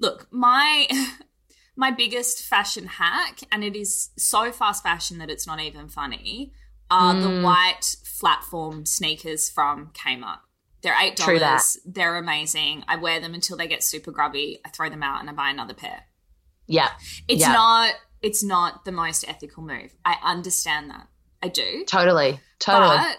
[0.00, 0.88] look, my
[1.76, 6.52] my biggest fashion hack, and it is so fast fashion that it's not even funny,
[6.92, 7.42] are the Mm.
[7.42, 10.38] white flatform sneakers from Kmart.
[10.82, 11.78] They're eight dollars.
[11.84, 12.84] They're amazing.
[12.88, 14.60] I wear them until they get super grubby.
[14.64, 16.04] I throw them out and I buy another pair.
[16.66, 16.90] Yeah.
[17.28, 17.52] It's Yeah.
[17.52, 19.94] not it's not the most ethical move.
[20.04, 21.08] I understand that.
[21.42, 21.84] I do.
[21.86, 22.38] Totally.
[22.60, 22.96] Totally.
[22.96, 23.18] But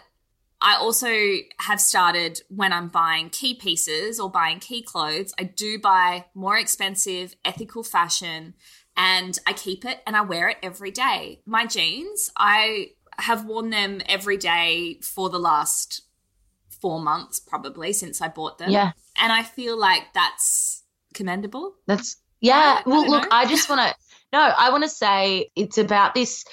[0.61, 1.13] I also
[1.59, 6.57] have started when I'm buying key pieces or buying key clothes, I do buy more
[6.57, 8.53] expensive, ethical fashion
[8.95, 11.41] and I keep it and I wear it every day.
[11.45, 16.01] My jeans, I have worn them every day for the last
[16.69, 18.69] four months, probably since I bought them.
[18.69, 18.91] Yeah.
[19.17, 21.75] And I feel like that's commendable.
[21.87, 22.81] That's yeah.
[22.85, 23.29] I well, don't look, know.
[23.31, 23.95] I just want to
[24.33, 24.39] no.
[24.39, 26.45] I want to say it's about this.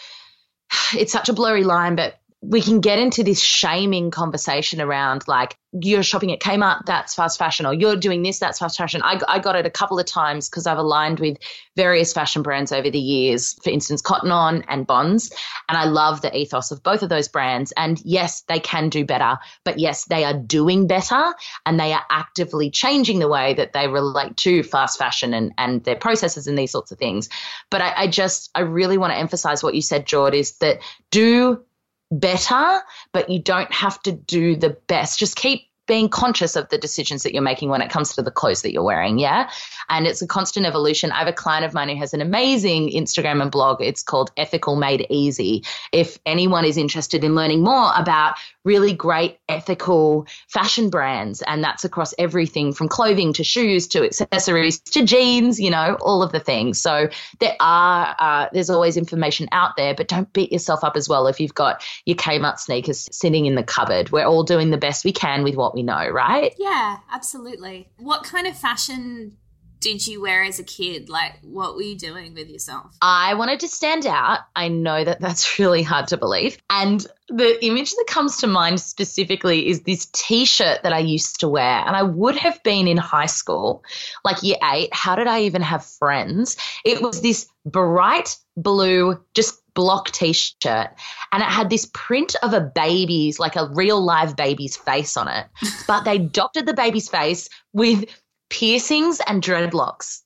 [0.95, 5.57] It's such a blurry line, but we can get into this shaming conversation around like
[5.73, 9.03] you're shopping at Kmart, that's fast fashion, or you're doing this, that's fast fashion.
[9.05, 11.37] I, I got it a couple of times because I've aligned with
[11.77, 15.33] various fashion brands over the years, for instance, Cotton On and Bonds.
[15.69, 17.73] And I love the ethos of both of those brands.
[17.77, 21.35] And yes, they can do better, but yes, they are doing better
[21.67, 25.85] and they are actively changing the way that they relate to fast fashion and, and
[25.85, 27.29] their processes and these sorts of things.
[27.71, 30.79] But I, I just, I really want to emphasize what you said, Jord, is that
[31.11, 31.63] do
[32.11, 32.81] better,
[33.13, 35.19] but you don't have to do the best.
[35.19, 38.31] Just keep being conscious of the decisions that you're making when it comes to the
[38.31, 39.19] clothes that you're wearing.
[39.19, 39.51] Yeah.
[39.89, 41.11] And it's a constant evolution.
[41.11, 43.83] I have a client of mine who has an amazing Instagram and blog.
[43.83, 45.65] It's called Ethical Made Easy.
[45.91, 51.85] If anyone is interested in learning more about really great ethical fashion brands, and that's
[51.85, 56.41] across everything from clothing to shoes to accessories to jeans, you know, all of the
[56.41, 56.81] things.
[56.81, 61.09] So there are, uh, there's always information out there, but don't beat yourself up as
[61.09, 64.11] well if you've got your Kmart sneakers sitting in the cupboard.
[64.13, 66.55] We're all doing the best we can with what we know, right?
[66.59, 67.89] Yeah, absolutely.
[67.97, 69.37] What kind of fashion
[69.81, 71.09] did you wear as a kid?
[71.09, 72.95] Like, what were you doing with yourself?
[73.01, 74.41] I wanted to stand out.
[74.55, 76.59] I know that that's really hard to believe.
[76.69, 81.41] And the image that comes to mind specifically is this t shirt that I used
[81.41, 81.65] to wear.
[81.87, 83.83] And I would have been in high school,
[84.25, 84.91] like year eight.
[84.93, 86.57] How did I even have friends?
[86.85, 90.91] It was this bright blue, just block t shirt.
[91.33, 95.29] And it had this print of a baby's, like a real live baby's face on
[95.29, 95.47] it.
[95.87, 98.05] But they doctored the baby's face with
[98.51, 100.21] piercings and dreadlocks.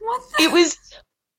[0.00, 0.44] What the?
[0.44, 0.78] It was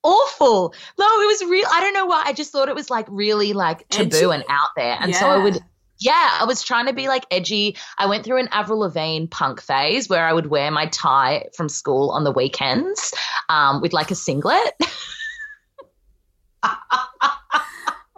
[0.03, 0.73] awful.
[0.99, 1.65] No, it was real.
[1.71, 2.23] I don't know why.
[2.25, 4.35] I just thought it was like really like taboo Edgy.
[4.35, 4.97] and out there.
[4.99, 5.59] And so I would,
[5.99, 7.77] yeah, I was trying to be like edgy.
[7.97, 11.69] I went through an Avril Lavigne punk phase where I would wear my tie from
[11.69, 13.13] school on the weekends
[13.49, 14.73] um, with like a singlet.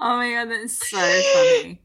[0.06, 1.80] Oh my god, that's so funny.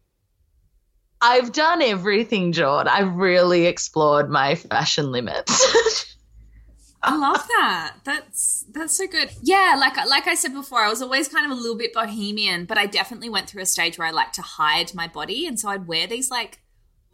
[1.20, 2.86] I've done everything, Jord.
[2.86, 6.14] I've really explored my fashion limits.
[7.02, 7.94] I love that.
[8.04, 9.30] That's that's so good.
[9.42, 12.64] Yeah, like like I said before, I was always kind of a little bit bohemian,
[12.64, 15.58] but I definitely went through a stage where I like to hide my body, and
[15.58, 16.60] so I'd wear these like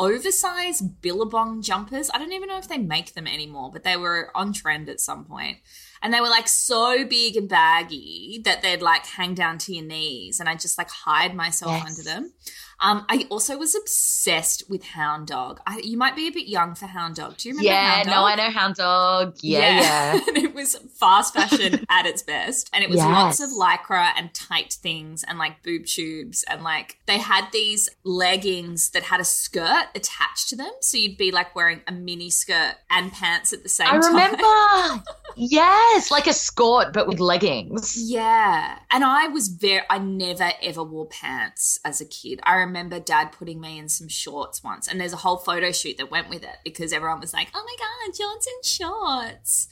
[0.01, 2.11] oversized billabong jumpers.
[2.13, 5.01] I don't even know if they make them anymore, but they were on trend at
[5.01, 5.59] some point.
[6.05, 9.85] And they were like so big and baggy that they'd like hang down to your
[9.85, 11.87] knees, and I just like hide myself Yes.
[11.89, 12.33] under them.
[12.81, 15.61] Um, I also was obsessed with Hound Dog.
[15.65, 17.37] I, you might be a bit young for Hound Dog.
[17.37, 18.15] Do you remember Yeah, Hound Dog?
[18.15, 19.37] no, I know Hound Dog.
[19.43, 20.21] Yeah, yeah.
[20.29, 22.69] and it was fast fashion at its best.
[22.73, 26.45] And it was lots of lycra and tight things and like boob tubes.
[26.51, 30.73] And like they had these leggings that had a skirt attached to them.
[30.81, 34.03] So you'd be like wearing a mini skirt and pants at the same I time.
[34.15, 35.05] remember.
[35.37, 37.97] Yes, like a skirt, but with leggings.
[37.97, 38.79] Yeah.
[38.91, 42.41] And I was very, I never ever wore pants as a kid.
[42.45, 45.99] I remember dad putting me in some shorts once, and there's a whole photo shoot
[45.99, 49.69] that went with it because everyone was like, oh my God, John's in shorts.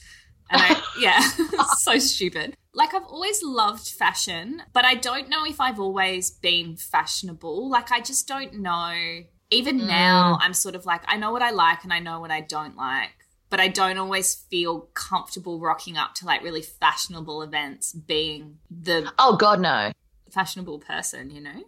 [0.51, 1.21] And I, yeah,
[1.79, 2.57] so stupid.
[2.75, 7.69] Like, I've always loved fashion, but I don't know if I've always been fashionable.
[7.71, 9.25] Like, I just don't know.
[9.51, 10.39] Even now, mm.
[10.41, 12.75] I'm sort of like, I know what I like and I know what I don't
[12.75, 13.22] like
[13.53, 19.13] but I don't always feel comfortable rocking up to like really fashionable events being the
[19.19, 19.93] Oh, God, no.
[20.31, 21.63] fashionable person, you know?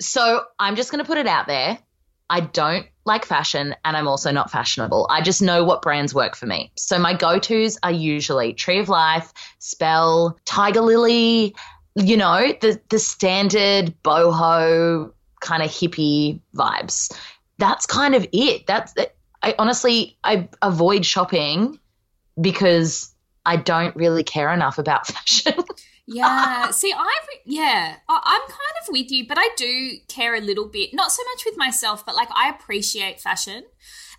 [0.00, 1.78] So I'm just going to put it out there.
[2.30, 5.06] I don't like fashion and I'm also not fashionable.
[5.10, 6.72] I just know what brands work for me.
[6.74, 11.54] So my go tos are usually Tree of Life, Spell, Tiger Lily,
[11.96, 17.14] you know, the, the standard boho kind of hippie vibes.
[17.58, 18.66] That's kind of it.
[18.66, 18.94] That's
[19.42, 21.78] I honestly I avoid shopping
[22.40, 25.54] because I don't really care enough about fashion.
[26.06, 26.70] Yeah.
[26.70, 30.68] See, I, yeah, I- I'm kind of with you, but I do care a little
[30.68, 33.64] bit, not so much with myself, but like I appreciate fashion.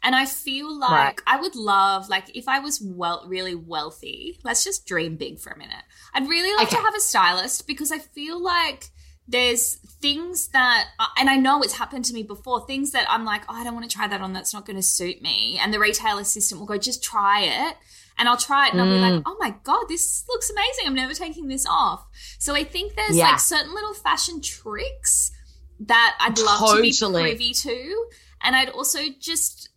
[0.04, 1.22] And I feel like Right.
[1.26, 5.50] I would love, like, if I was well, really wealthy, let's just dream big for
[5.52, 5.84] a minute.
[6.14, 8.92] I'd really love to have a stylist because I feel like
[9.28, 13.26] there's things that, uh, and I know it's happened to me before, things that I'm
[13.26, 14.32] like, oh, I don't want to try that on.
[14.34, 15.60] That's not going to suit me.
[15.62, 17.76] And the retail assistant will go, just try it.
[18.20, 19.16] And I'll try it and I'll be Mm.
[19.18, 20.86] like, oh my God, this looks amazing.
[20.88, 22.06] I'm never taking this off.
[22.40, 23.32] So I think there's Yeah.
[23.32, 25.32] like certain little fashion tricks
[25.82, 27.22] that I'd love to be Totally.
[27.22, 28.06] privy to.
[28.42, 29.70] And I'd also just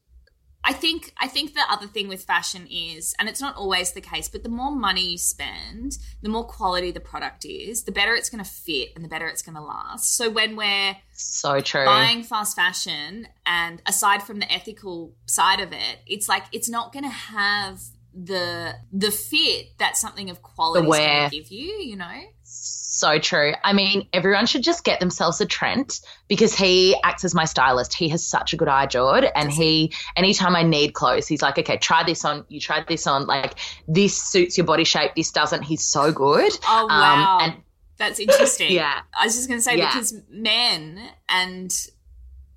[0.62, 4.00] I think I think the other thing with fashion is, and it's not always the
[4.00, 8.14] case, but the more money you spend, the more quality the product is, the better
[8.14, 10.16] it's going to fit and the better it's going to last.
[10.16, 11.86] So when we're so true.
[11.86, 16.92] buying fast fashion, and aside from the ethical side of it, it's like it's not
[16.92, 17.80] going to have
[18.12, 21.74] the the fit that something of quality is going to give you.
[21.76, 22.20] You know?
[22.62, 23.54] So true.
[23.64, 27.94] I mean, everyone should just get themselves a Trent because he acts as my stylist.
[27.94, 29.24] He has such a good eye, Jord.
[29.34, 32.44] And he, anytime I need clothes, he's like, okay, try this on.
[32.48, 33.26] You try this on.
[33.26, 33.54] Like,
[33.88, 35.12] this suits your body shape.
[35.16, 35.62] This doesn't.
[35.62, 36.52] He's so good.
[36.68, 37.62] Oh wow, Um, and
[37.96, 38.72] that's interesting.
[38.72, 39.00] Yeah.
[39.18, 39.86] I was just going to say Yeah.
[39.92, 41.74] because men and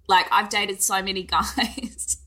[0.09, 2.17] like I've dated so many guys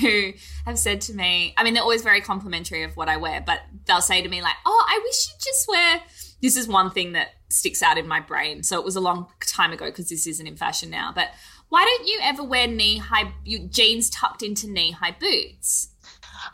[0.00, 0.32] who
[0.64, 3.60] have said to me, I mean, they're always very complimentary of what I wear, but
[3.86, 6.00] they'll say to me like, "Oh, I wish you'd just wear."
[6.42, 8.62] This is one thing that sticks out in my brain.
[8.62, 11.12] So it was a long time ago because this isn't in fashion now.
[11.14, 11.28] But
[11.68, 13.32] why don't you ever wear knee high
[13.70, 15.88] jeans tucked into knee high boots?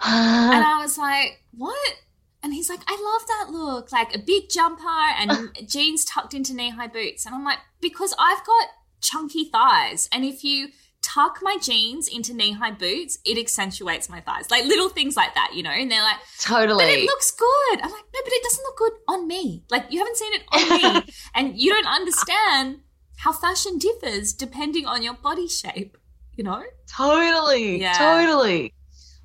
[0.05, 0.51] Uh.
[0.53, 1.97] And I was like, what?
[2.43, 5.47] And he's like, I love that look, like a big jumper and uh.
[5.67, 7.27] jeans tucked into knee high boots.
[7.27, 8.69] And I'm like, because I've got
[9.01, 10.09] chunky thighs.
[10.13, 10.69] And if you
[11.15, 14.51] tuck my jeans into knee high boots, it accentuates my thighs.
[14.51, 15.71] Like little things like that, you know?
[15.71, 16.85] And they're like, totally.
[16.85, 17.77] but it looks good.
[17.83, 19.65] I'm like, no, but it doesn't look good on me.
[19.71, 21.13] Like you haven't seen it on me.
[21.35, 22.81] and you don't understand
[23.17, 25.97] how fashion differs depending on your body shape,
[26.37, 26.63] you know?
[26.89, 27.81] totally.
[27.81, 27.93] Yeah.
[27.95, 28.73] Totally.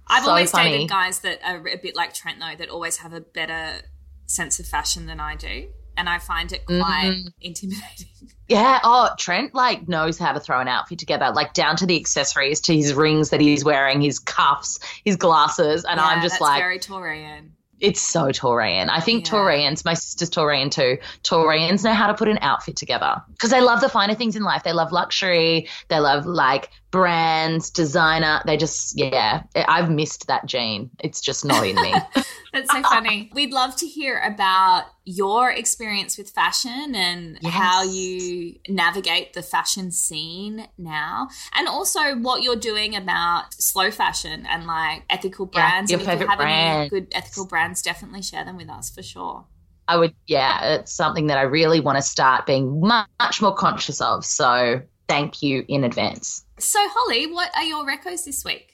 [0.08, 0.72] I've So always funny.
[0.72, 3.82] dated guys that are a bit like Trent, though, that always have a better
[4.26, 5.70] sense of fashion than I do.
[5.96, 7.28] And I find it quite Mm-hmm.
[7.42, 8.32] intimidating.
[8.48, 8.80] Yeah.
[8.84, 12.62] Oh, Trent like knows how to throw an outfit together, like down to the accessories,
[12.62, 16.62] to his rings that he's wearing, his cuffs, his glasses, and I'm just that's like,
[16.62, 17.50] very Taurian.
[17.80, 18.90] it's so Taurian.
[18.90, 19.32] I think Yeah.
[19.34, 20.98] Taurians, my sister's Taurian too.
[21.24, 24.44] Taurians know how to put an outfit together because they love the finer things in
[24.44, 24.64] life.
[24.64, 25.70] They love luxury.
[25.88, 28.42] They love like brands, designer.
[28.46, 29.42] They just, yeah.
[29.56, 30.92] I've missed that gene.
[31.00, 31.92] It's just not in me.
[32.54, 33.32] That's so funny.
[33.34, 37.52] We'd love to hear about your experience with fashion and Yes.
[37.52, 44.46] how you navigate the fashion scene now, and also what you're doing about slow fashion
[44.48, 45.92] and like ethical Yeah, brands.
[45.92, 46.90] your and if you have any brand.
[46.92, 49.46] good ethical brands, definitely share them with us for sure.
[49.88, 53.54] I would, yeah, it's something that I really want to start being mu- much more
[53.56, 54.24] conscious of.
[54.24, 56.46] So thank you in advance.
[56.60, 58.74] So, Hollie, what are your recos this week?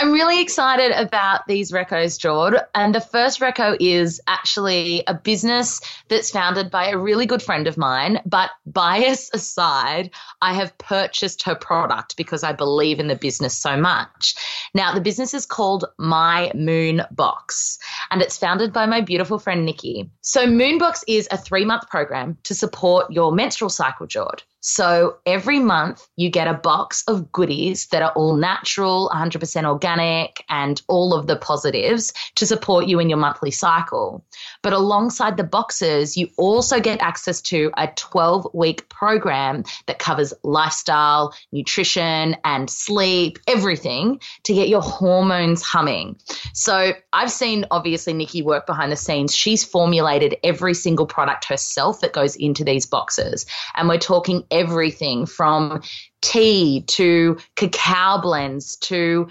[0.00, 2.56] I'm really excited about these recos, Jord.
[2.74, 7.66] And the first reco is actually a business that's founded by a really good friend
[7.66, 8.18] of mine.
[8.24, 10.08] But bias aside,
[10.40, 14.36] I have purchased her product because I believe in the business so much.
[14.72, 17.78] Now, the business is called My Moon Box.
[18.10, 20.10] and it's founded by my beautiful friend Nikki.
[20.22, 24.46] So, Moonbox is a three month program to support your menstrual cycle, George.
[24.60, 30.44] So every month you get a box of goodies that are all natural, 100% organic,
[30.48, 34.24] and all of the positives to support you in your monthly cycle.
[34.62, 40.34] But alongside the boxes, you also get access to a 12 week program that covers
[40.42, 46.16] lifestyle, nutrition, and sleep, everything to get your hormones humming.
[46.52, 49.34] So I've seen obviously Nikki work behind the scenes.
[49.34, 53.46] She's formulated every single product herself that goes into these boxes.
[53.74, 55.82] And we're talking everything from
[56.20, 59.28] tea to cacao blends to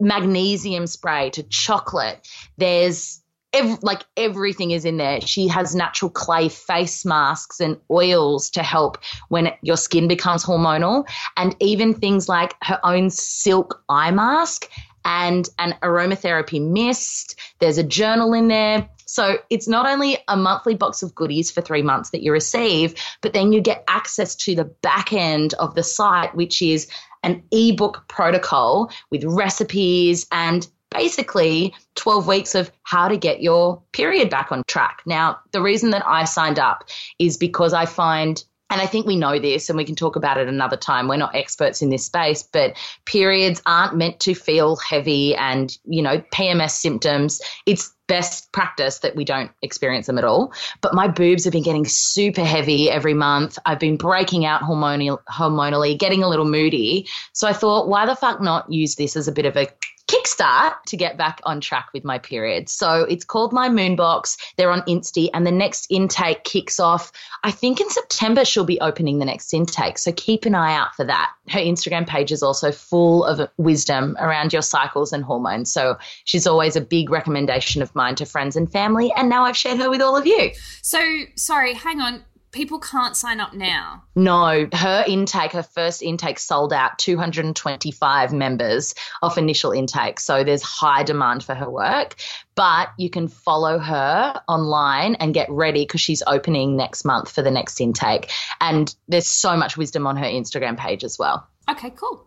[0.00, 2.26] magnesium spray to chocolate.
[2.56, 3.22] There's
[3.54, 5.22] Every, like everything is in there.
[5.22, 8.98] She has natural clay face masks and oils to help
[9.30, 14.68] when your skin becomes hormonal, and even things like her own silk eye mask
[15.08, 17.34] and an aromatherapy mist.
[17.60, 18.86] There's a journal in there.
[19.06, 22.94] So it's not only a monthly box of goodies for three months that you receive,
[23.22, 26.88] but then you get access to the back end of the site, which is
[27.22, 34.28] an ebook protocol with recipes and basically 12 weeks of how to get your period
[34.28, 35.00] back on track.
[35.06, 36.84] Now, the reason that I signed up
[37.18, 40.36] is because I find and I think we know this and we can talk about
[40.36, 41.08] it another time.
[41.08, 42.76] We're not experts in this space, but
[43.06, 47.40] periods aren't meant to feel heavy and, you know, PMS symptoms.
[47.64, 50.52] It's best practice that we don't experience them at all.
[50.80, 53.58] But my boobs have been getting super heavy every month.
[53.64, 57.06] I've been breaking out hormonally, hormonally, getting a little moody.
[57.32, 59.68] So I thought, why the fuck not use this as a bit of a
[60.08, 62.68] kickstart to get back on track with my period.
[62.68, 64.36] So it's called My Moonbox.
[64.56, 67.12] They're on Insta, and the next intake kicks off.
[67.44, 69.98] I think in September she'll be opening the next intake.
[69.98, 71.30] So keep an eye out for that.
[71.48, 75.72] Her Instagram page is also full of wisdom around your cycles and hormones.
[75.72, 79.12] So she's always a big recommendation of mine to friends and family.
[79.16, 80.50] And now I've shared her with all of you.
[80.82, 80.98] So,
[81.36, 84.02] sorry, hang on people can't sign up now.
[84.14, 90.20] No, her intake, her first intake sold out 225 members of initial intake.
[90.20, 92.16] So there's high demand for her work.
[92.54, 97.42] But you can follow her online and get ready because she's opening next month for
[97.42, 98.30] the next intake.
[98.60, 101.46] And there's so much wisdom on her Instagram page as well.
[101.70, 102.26] Okay, cool.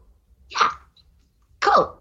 [0.49, 0.69] Yeah.
[1.59, 1.99] Cool.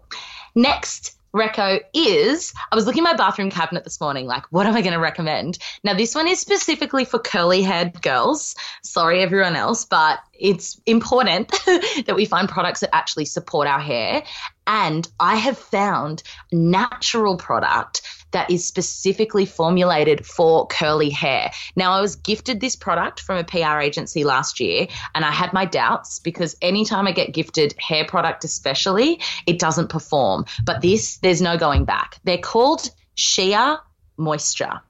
[0.55, 4.75] Next, reco is I was looking at my bathroom cabinet this morning, like, what am
[4.75, 5.57] I going to recommend?
[5.83, 8.55] Now, this one is specifically for curly haired girls.
[8.83, 11.49] Sorry, everyone else, but it's important
[12.05, 14.23] that we find products that actually support our hair.
[14.67, 21.51] And I have found natural product that is specifically formulated for curly hair.
[21.75, 25.53] Now, I was gifted this product from a PR agency last year, and I had
[25.53, 30.45] my doubts because anytime I get gifted hair product, especially, it doesn't perform.
[30.63, 32.19] But this, there's no going back.
[32.23, 33.75] They're called Shea
[34.17, 34.81] Moisture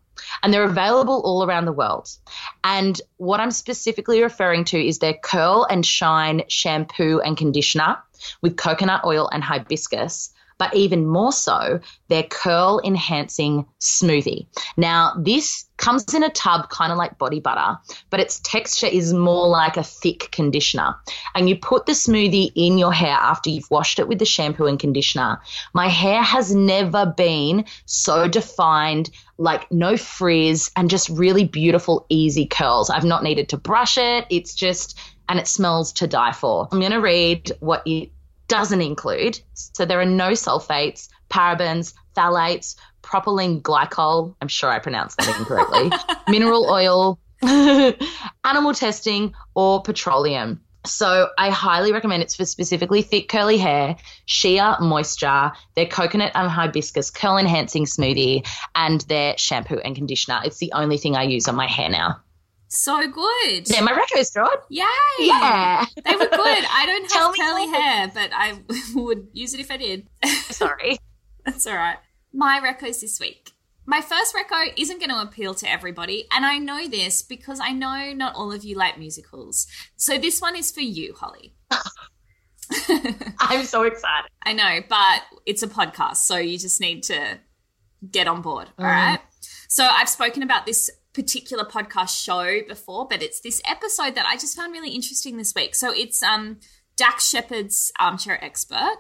[0.44, 2.10] and they're available all around the world.
[2.64, 7.98] And what I'm specifically referring to is their Curl and Shine shampoo and conditioner
[8.42, 14.46] with coconut oil and hibiscus but even more so, their curl enhancing smoothie.
[14.78, 17.80] Now, this comes in a tub kind of like body butter,
[18.12, 20.96] but its texture is more like a thick conditioner.
[21.34, 24.68] And you put the smoothie in your hair after you've washed it with the shampoo
[24.68, 25.42] and conditioner.
[25.74, 32.46] My hair has never been so defined, like no frizz, and just really beautiful, easy
[32.46, 32.92] curls.
[32.92, 34.28] I've not needed to brush it.
[34.30, 36.68] It's just, and it smells to die for.
[36.72, 38.12] I'm going to read what it
[38.48, 39.40] doesn't include.
[39.54, 44.36] So there are no sulfates, parabens, phthalates, propylene glycol.
[44.42, 45.92] I'm sure I pronounced that incorrectly.
[46.28, 47.20] mineral oil,
[48.44, 50.62] animal testing, or petroleum.
[50.86, 56.50] So I highly recommend it's for specifically thick curly hair, Shea Moisture, their coconut and
[56.50, 60.42] hibiscus curl enhancing smoothie, and their shampoo and conditioner.
[60.44, 62.22] It's the only thing I use on my hair now.
[62.74, 63.70] So good.
[63.70, 64.48] Yeah, my retros, drawn.
[64.70, 64.86] Yay.
[65.20, 65.84] Yeah.
[66.06, 66.66] They were good.
[66.72, 68.60] I don't have curly hair, but I
[68.96, 70.08] would use it if I did.
[70.50, 70.98] Sorry.
[71.46, 71.98] That's all right.
[72.34, 73.52] My recos this week.
[73.86, 77.72] My first reco isn't going to appeal to everybody, and I know this because I
[77.72, 79.68] know not all of you like musicals.
[79.98, 81.54] So this one is for you, Hollie.
[83.42, 84.30] I'm so excited.
[84.44, 87.38] I know, but it's a podcast, so you just need to
[88.10, 88.70] get on board.
[88.80, 88.90] All mm.
[88.90, 89.20] right.
[89.68, 94.36] So I've spoken about this particular podcast show before, but it's this episode that I
[94.36, 95.76] just found really interesting this week.
[95.76, 96.60] So it's um
[96.96, 98.98] Dax Shepard's Armchair Expert.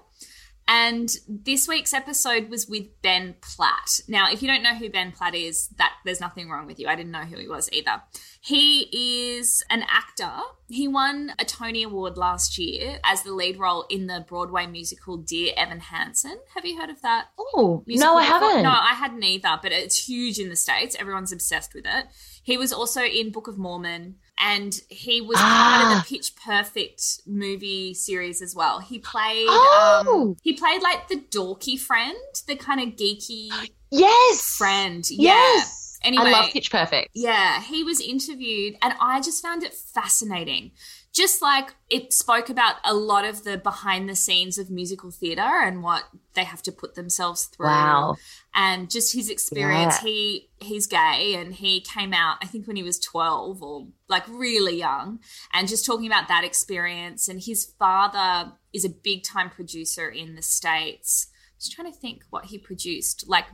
[0.67, 3.99] And this week's episode was with Ben Platt.
[4.07, 6.87] Now, if you don't know who Ben Platt is, that there's nothing wrong with you.
[6.87, 8.01] I didn't know who he was either.
[8.43, 8.89] He
[9.37, 10.31] is an actor
[10.67, 15.17] He won a Tony Award last year as the lead role in the Broadway musical
[15.17, 16.39] Dear Evan Hansen.
[16.55, 17.27] Have you heard of that?
[17.37, 18.63] Oh, no, I haven't.
[18.63, 20.95] No, I hadn't either, but it's huge in the States.
[20.99, 22.05] Everyone's obsessed with it.
[22.41, 25.97] He was also in Book of Mormon and he was part Ah.
[25.99, 28.79] of the Pitch Perfect movie series as well.
[28.79, 30.03] He played Oh.
[30.31, 32.17] um, he played like the dorky friend,
[32.47, 33.49] the kind of geeky
[33.91, 34.55] Yes.
[34.57, 35.05] friend.
[35.11, 35.61] Yeah.
[36.03, 37.09] Anyway, I love Pitch Perfect.
[37.13, 40.71] yeah, he was interviewed, and I just found it fascinating.
[41.13, 45.41] Just like it spoke about a lot of the behind the scenes of musical theatre
[45.41, 47.65] and what they have to put themselves through.
[47.67, 48.15] Wow.
[48.53, 49.97] And just his experience.
[50.01, 50.07] Yeah.
[50.07, 54.25] He he's gay and he came out, I think when he was 12 or like
[54.29, 55.19] really young,
[55.51, 57.27] and just talking about that experience.
[57.27, 61.27] And his father is a big time producer in the States.
[61.59, 63.27] Just trying to think what he produced.
[63.27, 63.45] Like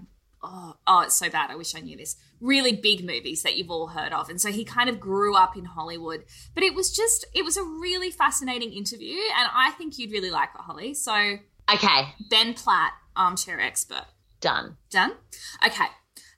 [0.43, 1.49] oh, oh, it's so bad.
[1.51, 2.15] I wish I knew this.
[2.39, 4.29] Really big movies that you've all heard of.
[4.29, 6.25] And so he kind of grew up in Hollywood.
[6.53, 9.15] But it was just, it was a really fascinating interview.
[9.37, 10.93] And I think you'd really like it, Hollie.
[10.93, 11.37] So
[11.73, 14.05] Okay, Ben Platt, armchair expert.
[14.39, 14.77] done.
[14.89, 15.13] Done?
[15.65, 15.85] Okay.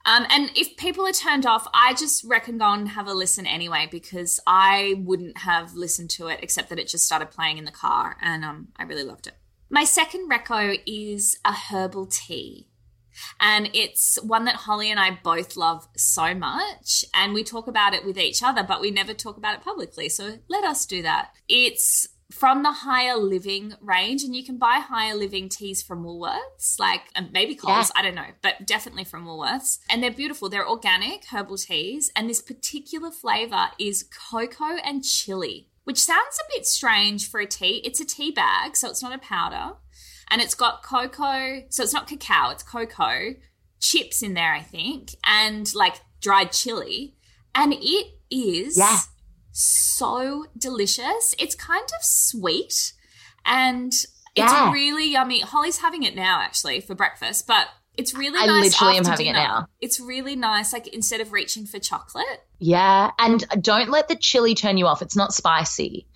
[0.06, 3.46] Um, and if people are turned off, I just reckon go and have a listen
[3.46, 7.66] anyway because I wouldn't have listened to it except that it just started playing in
[7.66, 9.34] the car and um, I really loved it.
[9.68, 12.69] My second reco is a herbal tea.
[13.40, 17.04] And it's one that Hollie and I both love so much.
[17.14, 20.08] And we talk about it with each other, but we never talk about it publicly.
[20.08, 21.30] So let us do that.
[21.48, 26.78] It's from the higher living range, and you can buy higher living teas from Woolworths,
[26.78, 27.02] like
[27.32, 29.80] maybe Coles, I don't know, but definitely from Woolworths.
[29.90, 30.48] And they're beautiful.
[30.48, 32.12] They're organic herbal teas.
[32.14, 37.46] And this particular flavor is cocoa and chili, which sounds a bit strange for a
[37.46, 37.82] tea.
[37.84, 39.74] It's a tea bag, so it's not a powder
[40.30, 41.62] and it's got cocoa.
[41.70, 43.34] So it's not cacao, it's cocoa
[43.80, 47.14] chips in there, I think, and like dried chili,
[47.54, 48.98] and it is Yeah.
[49.52, 51.34] so delicious.
[51.38, 52.92] It's kind of sweet,
[53.44, 53.92] and
[54.36, 54.68] Yeah.
[54.68, 55.40] it's really yummy.
[55.40, 57.68] Hollie's having it now, actually, for breakfast, but.
[57.96, 58.62] It's really I nice.
[58.80, 59.66] literally am having it now.
[59.80, 62.46] It's really nice, like instead of reaching for chocolate.
[62.58, 65.02] Yeah, and don't let the chili turn you off.
[65.02, 66.06] It's not spicy.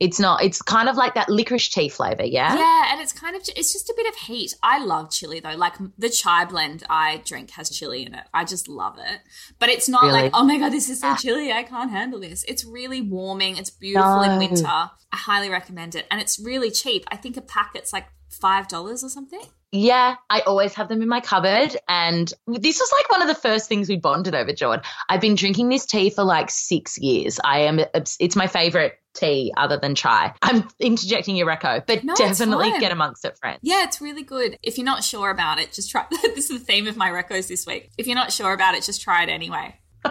[0.00, 0.42] It's not.
[0.42, 2.24] It's kind of like that licorice tea flavor.
[2.24, 2.56] Yeah.
[2.56, 4.54] Yeah, and it's kind of it's just a bit of heat.
[4.62, 5.54] I love chili though.
[5.54, 8.24] Like the chai blend I drink has chili in it.
[8.34, 9.20] I just love it.
[9.58, 10.22] But it's not Really?
[10.24, 11.16] like, oh my god, this is so ah.
[11.16, 11.52] chilly.
[11.52, 12.44] I can't handle this.
[12.44, 13.56] It's really warming.
[13.56, 14.66] It's beautiful in winter.
[14.66, 17.04] I highly recommend it, and it's really cheap.
[17.08, 19.42] I think a packet's like five dollars or something.
[19.76, 21.76] Yeah, I always have them in my cupboard.
[21.88, 24.80] And this was like one of the first things we bonded over, John.
[25.08, 27.40] I've been drinking this tea for like six years.
[27.42, 30.32] I am, it's my favorite tea other than chai.
[30.42, 33.58] I'm interjecting your reco, but No, definitely get amongst it, friends.
[33.62, 34.60] Yeah, it's really good.
[34.62, 36.06] If you're not sure about it, just try.
[36.22, 37.90] this is the theme of my recos this week.
[37.98, 39.76] If you're not sure about it, just try it anyway.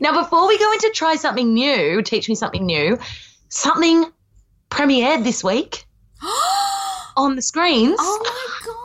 [0.00, 2.98] Now, before we go into try something new, teach me something new,
[3.48, 4.06] something
[4.70, 5.84] premiered this week
[7.16, 7.96] on the screens.
[8.00, 8.74] Oh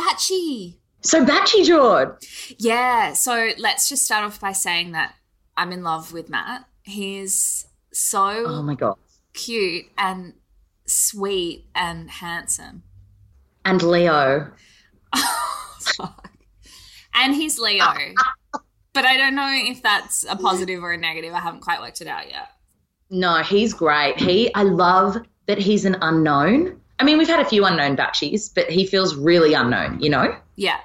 [0.00, 0.76] Bachie.
[1.02, 2.54] So, Bachie George.
[2.58, 5.14] Yeah, so let's just start off by saying that
[5.56, 6.64] I'm in love with Matt.
[6.82, 8.96] He's so Oh my God.
[9.34, 10.34] cute and
[10.86, 12.82] sweet and handsome.
[13.64, 14.50] And Leo.
[17.12, 17.84] And he's Leo.
[18.92, 21.34] but I don't know if that's a positive or a negative.
[21.34, 22.48] I haven't quite worked it out yet.
[23.10, 24.18] No, he's great.
[24.18, 26.79] He, I love that he's an unknown.
[27.00, 30.36] I mean, we've had a few unknown Bachies, but he feels really unknown, you know?
[30.56, 30.78] Yeah.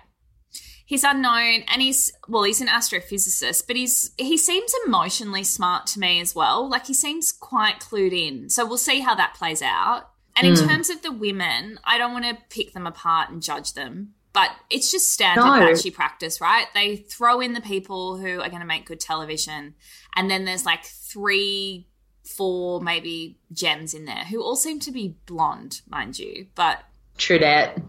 [0.86, 6.00] He's unknown and he's well, he's an astrophysicist, but he's he seems emotionally smart to
[6.00, 6.70] me as well.
[6.70, 8.50] Like he seems quite clued in.
[8.50, 10.10] So we'll see how that plays out.
[10.38, 10.68] And in hmm.
[10.68, 14.14] terms of the women, I don't want to pick them apart and judge them.
[14.32, 15.72] But it's just standard No.
[15.72, 16.68] Bachie practice, right?
[16.74, 19.76] They throw in the people who are going to make good television,
[20.14, 21.88] and then there's like three,
[22.26, 26.48] four, maybe gems in there who all seem to be blonde, mind you.
[26.56, 26.84] But
[27.18, 27.82] Trudette.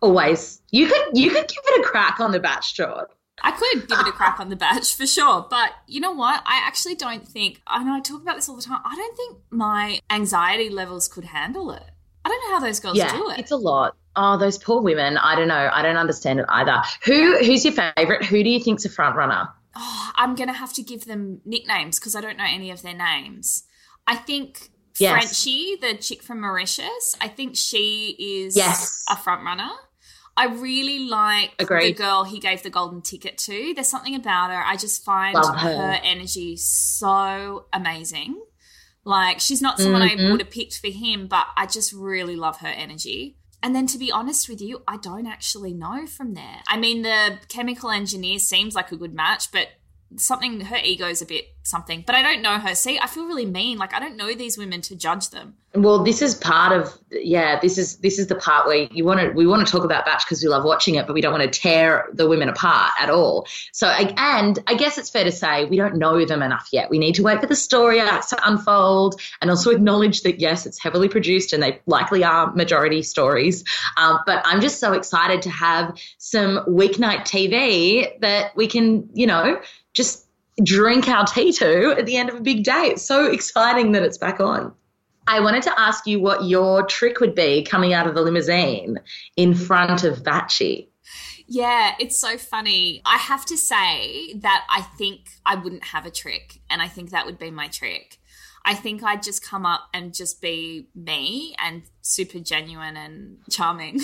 [0.00, 0.60] Always.
[0.70, 3.08] You could you could give it a crack on the batch, George.
[3.42, 5.46] I could give it a crack on the batch for sure.
[5.50, 6.42] But you know what?
[6.46, 9.16] I actually don't think, I know I talk about this all the time, I don't
[9.16, 11.82] think my anxiety levels could handle it.
[12.24, 13.38] I don't know how those girls Yeah, do it.
[13.38, 13.94] it's a lot.
[14.16, 15.18] Oh, those poor women.
[15.18, 15.70] I don't know.
[15.72, 16.82] I don't understand it either.
[17.04, 18.24] Who who's your favorite?
[18.24, 19.48] Who do you think's a front runner?
[19.78, 22.82] Oh, I'm going to have to give them nicknames because I don't know any of
[22.82, 23.64] their names.
[24.06, 25.12] I think Yes.
[25.44, 29.04] Frenchie, the chick from Mauritius, I think she is Yes.
[29.10, 29.68] a front runner.
[30.38, 33.72] I really like the girl he gave the golden ticket to.
[33.74, 34.62] There's something about her.
[34.64, 35.52] I just find her.
[35.52, 38.42] her energy so amazing.
[39.04, 40.26] Like she's not someone Mm-hmm.
[40.26, 43.36] I would have picked for him, but I just really love her energy.
[43.66, 46.62] And then to be honest with you, I don't actually know from there.
[46.68, 49.66] I mean, the chemical engineer seems like a good match, but
[50.16, 52.04] something her ego's a bit something.
[52.06, 52.74] But I don't know her.
[52.74, 53.78] See, I feel really mean.
[53.78, 55.54] Like I don't know these women to judge them.
[55.74, 57.60] Well, this is part of yeah.
[57.60, 60.06] This is this is the part where you want to we want to talk about
[60.06, 62.92] Batch because we love watching it, but we don't want to tear the women apart
[62.98, 63.46] at all.
[63.72, 66.88] So and I guess it's fair to say we don't know them enough yet.
[66.88, 70.82] We need to wait for the story to unfold, and also acknowledge that yes, it's
[70.82, 73.64] heavily produced and they likely are majority stories.
[73.98, 79.26] Um, but I'm just so excited to have some weeknight TV that we can you
[79.26, 79.60] know
[79.96, 80.26] just
[80.62, 82.90] drink our tea to at the end of a big day.
[82.92, 84.72] It's so exciting that it's back on.
[85.26, 88.98] I wanted to ask you what your trick would be coming out of the limousine
[89.36, 90.88] in front of Bachie.
[91.48, 93.02] Yeah, it's so funny.
[93.04, 97.10] I have to say that I think I wouldn't have a trick, and I think
[97.10, 98.18] that would be my trick.
[98.64, 104.00] I think I'd just come up and just be me and super genuine and charming.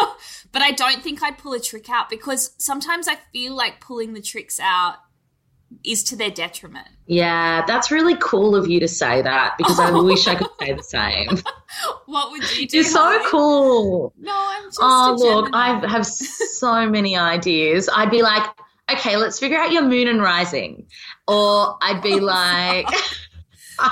[0.52, 4.14] but I don't think I'd pull a trick out because sometimes I feel like pulling
[4.14, 4.96] the tricks out
[5.84, 6.88] is to their detriment.
[7.06, 10.72] Yeah, that's really cool of you to say that because I wish I could say
[10.72, 11.38] the same.
[12.06, 12.78] what would you do?
[12.78, 14.12] You're so cool.
[14.18, 14.78] No, I'm just.
[14.80, 17.88] Oh, look, I have so many ideas.
[17.94, 18.48] I'd be like,
[18.90, 20.86] okay, let's figure out your moon and rising.
[21.28, 22.88] Or I'd be like.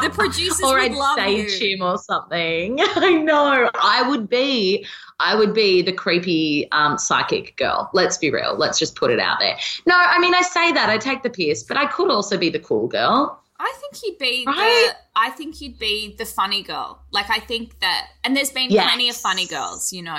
[0.03, 1.77] the producers or would I'd love stage you.
[1.77, 2.79] him or something.
[2.97, 3.71] I know.
[3.75, 4.87] I would be
[5.21, 7.91] I would be the creepy um, psychic girl.
[7.93, 8.57] Let's be real.
[8.57, 9.57] Let's just put it out there.
[9.87, 12.51] No, I mean I say that I take the piss, but I could also be
[12.51, 13.41] the cool girl.
[13.61, 14.91] I think you'd be Right?
[14.93, 17.03] the I think you'd be the funny girl.
[17.13, 18.85] Like I think that and there's been Yes.
[18.89, 20.19] plenty of funny girls, you know?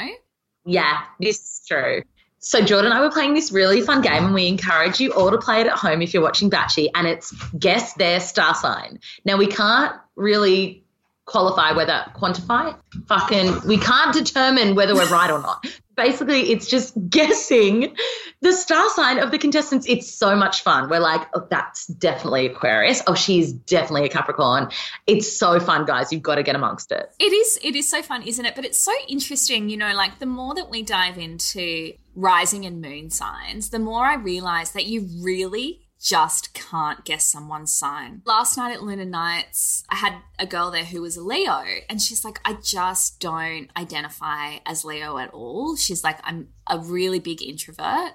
[0.66, 2.02] Yeah, this is true.
[2.46, 5.32] So Jordan and I were playing this really fun game, and we encourage you all
[5.32, 9.00] to play it at home if you're watching Bachie, and it's guess their star sign.
[9.26, 10.84] Now we can't really
[11.26, 12.78] qualify whether quantify
[13.08, 15.66] fucking we can't determine whether we're right or not.
[15.98, 17.96] Basically, it's just guessing
[18.42, 19.88] the star sign of the contestants.
[19.90, 20.88] It's so much fun.
[20.88, 23.02] We're like, oh, that's definitely Aquarius.
[23.08, 24.70] Oh, she's definitely a Capricorn.
[25.08, 26.12] It's so fun, guys.
[26.14, 27.12] You've got to get amongst it.
[27.18, 28.54] It is it is so fun, isn't it?
[28.54, 32.82] But it's so interesting, you know, like the more that we dive into rising and
[32.82, 38.22] moon signs, the more I realize that you really just can't guess someone's sign.
[38.26, 42.02] Last night at Lunar Nights, I had a girl there who was a Leo, and
[42.02, 45.76] she's like, I just don't identify as Leo at all.
[45.76, 48.12] She's like, I'm a really big introvert.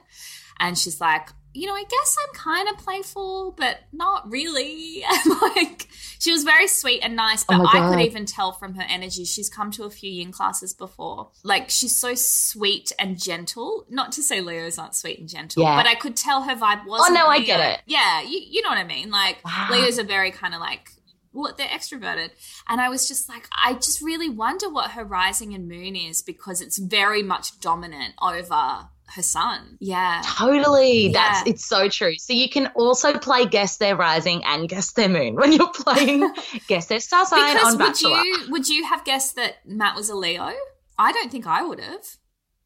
[0.60, 5.04] And she's like, you know, I guess I'm kind of playful, but not really.
[5.56, 5.88] Like,
[6.18, 8.84] she was very sweet and nice, oh but Oh I could even tell from her
[8.88, 9.24] energy.
[9.24, 11.30] She's come to a few yin classes before.
[11.42, 13.84] Like, she's so sweet and gentle.
[13.88, 15.76] Not to say Leos aren't sweet and gentle, Yeah.
[15.76, 17.02] but I could tell her vibe was.
[17.08, 17.80] Oh, no, I get it.
[17.86, 19.10] Yeah, you, you know what I mean.
[19.10, 19.68] Like, Wow.
[19.70, 20.90] Leos are very kind of like,
[21.32, 22.30] what they're extroverted.
[22.68, 26.22] And I was just like, I just really wonder what her rising and moon is
[26.22, 29.76] because it's very much dominant over her son.
[29.80, 30.22] Yeah.
[30.24, 31.08] Totally.
[31.08, 31.12] Yeah.
[31.12, 32.14] That's it's so true.
[32.18, 36.32] So you can also play guess their rising and guess their moon when you're playing
[36.68, 38.10] guess their star sign Because on would Bachelor.
[38.22, 40.52] you would you have guessed that Matt was a Leo?
[40.98, 42.04] I don't think I would have.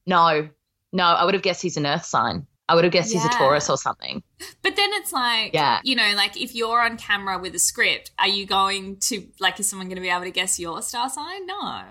[0.07, 0.49] No,
[0.93, 2.47] no, I would have guessed he's an earth sign.
[2.69, 4.23] I would have guessed he's a Taurus or something.
[4.63, 5.81] But then it's like, Yeah.
[5.85, 9.61] you know, like if you're on camera with a script, are you going to like
[9.61, 11.47] is someone going to be able to guess your star sign?
[11.47, 11.83] No.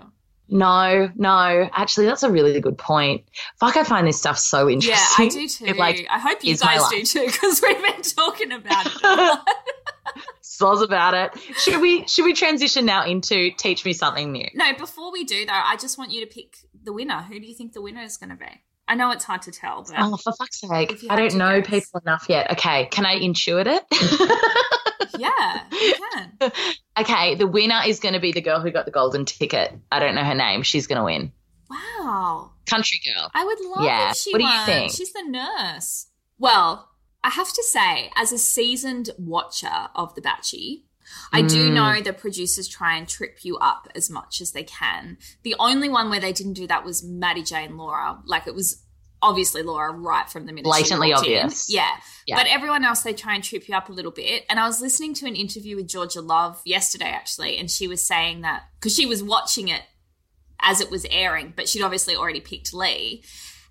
[0.48, 1.68] No, no.
[1.72, 3.24] Actually, that's a really good point.
[3.58, 5.24] Fuck, I find this stuff so interesting.
[5.24, 5.26] Yeah.
[5.26, 5.64] I do too.
[5.66, 9.38] It, like, I hope you guys do too because we've been talking about it.
[10.42, 11.32] soz about it.
[11.58, 14.46] Should we should we transition now into teach me something new?
[14.54, 17.22] no, before we do though, I just want you to pick the winner.
[17.22, 18.62] Who do you think the winner is going to be?
[18.86, 20.98] I know it's hard to tell, but Oh, for fuck's sake.
[21.08, 21.70] I don't know guess.
[21.70, 22.52] people enough yet.
[22.52, 23.82] Okay, can I intuit it?
[25.18, 26.52] yeah, you can.
[26.98, 29.72] okay, the winner is going to be the girl who got the golden ticket.
[29.92, 30.62] I don't know her name.
[30.62, 31.32] She's going to win.
[31.70, 32.52] Wow.
[32.66, 33.30] Country girl.
[33.34, 34.10] I would love Yeah.
[34.10, 34.66] if she What do you won.
[34.66, 34.92] think?
[34.92, 36.06] She's the nurse.
[36.38, 36.90] Well,
[37.22, 40.82] I have to say, as a seasoned watcher of The Bachie,
[41.32, 41.74] I do Mm.
[41.74, 45.18] know the producers try and trip you up as much as they can.
[45.42, 48.20] The only one where they didn't do that was Matty J and Laura.
[48.24, 48.82] Like it was
[49.24, 51.68] obviously Laura right from the minute Blatantly obvious.
[51.72, 51.90] Yeah.
[52.26, 52.36] Yeah.
[52.36, 54.44] But everyone else, they try and trip you up a little bit.
[54.48, 58.06] And I was listening to an interview with Georgia Love yesterday, actually, and she was
[58.06, 59.82] saying that because she was watching it
[60.60, 63.24] as it was airing, but she'd obviously already picked Lee.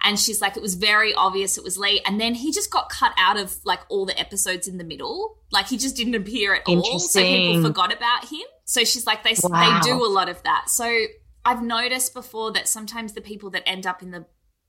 [0.05, 2.01] And she's like, it was very obvious it was Lee.
[2.05, 5.37] And then he just got cut out of like all the episodes in the middle.
[5.49, 6.99] Like he just didn't appear at all.
[6.99, 8.41] So people forgot about him.
[8.65, 9.79] So she's like, they, Wow.
[9.81, 10.65] they do a lot of that.
[10.69, 11.05] So
[11.45, 14.25] I've noticed before that sometimes the people that end up in the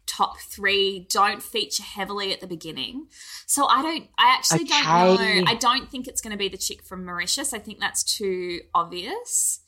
[0.07, 3.07] top three don't feature heavily at the beginning.
[3.47, 5.51] So I don't, I actually don't know.
[5.51, 7.53] I don't think it's going to be the chick from Mauritius.
[7.53, 9.61] I think that's too obvious.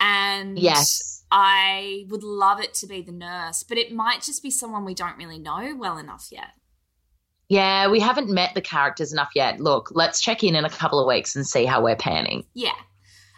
[0.00, 1.24] And Yes.
[1.30, 4.94] I would love it to be the nurse, but it might just be someone we
[4.94, 6.50] don't really know well enough yet.
[7.48, 9.60] Yeah, we haven't met the characters enough yet.
[9.60, 12.44] Look, let's check in in a couple of weeks and see how we're panning.
[12.54, 12.74] Yeah.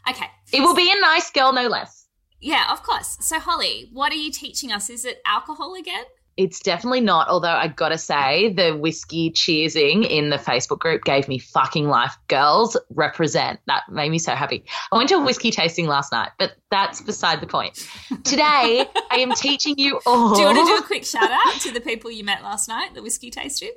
[0.09, 0.27] Okay.
[0.53, 2.07] It will be a nice girl, no less.
[2.41, 3.19] Yeah, of course.
[3.21, 4.89] So, Hollie, what are you teaching us?
[4.89, 6.05] Is it alcohol again?
[6.39, 7.28] It's definitely not.
[7.28, 12.16] Although I gotta say, the whiskey cheersing in the Facebook group gave me fucking life.
[12.28, 13.59] Girls represent.
[13.66, 14.64] That made me so happy.
[14.93, 17.84] I went to a whiskey tasting last night, but that's beside the point.
[18.22, 20.36] Today, I am teaching you all.
[20.36, 22.68] Do you want to do a quick shout out to the people you met last
[22.68, 23.72] night, the whiskey tasting?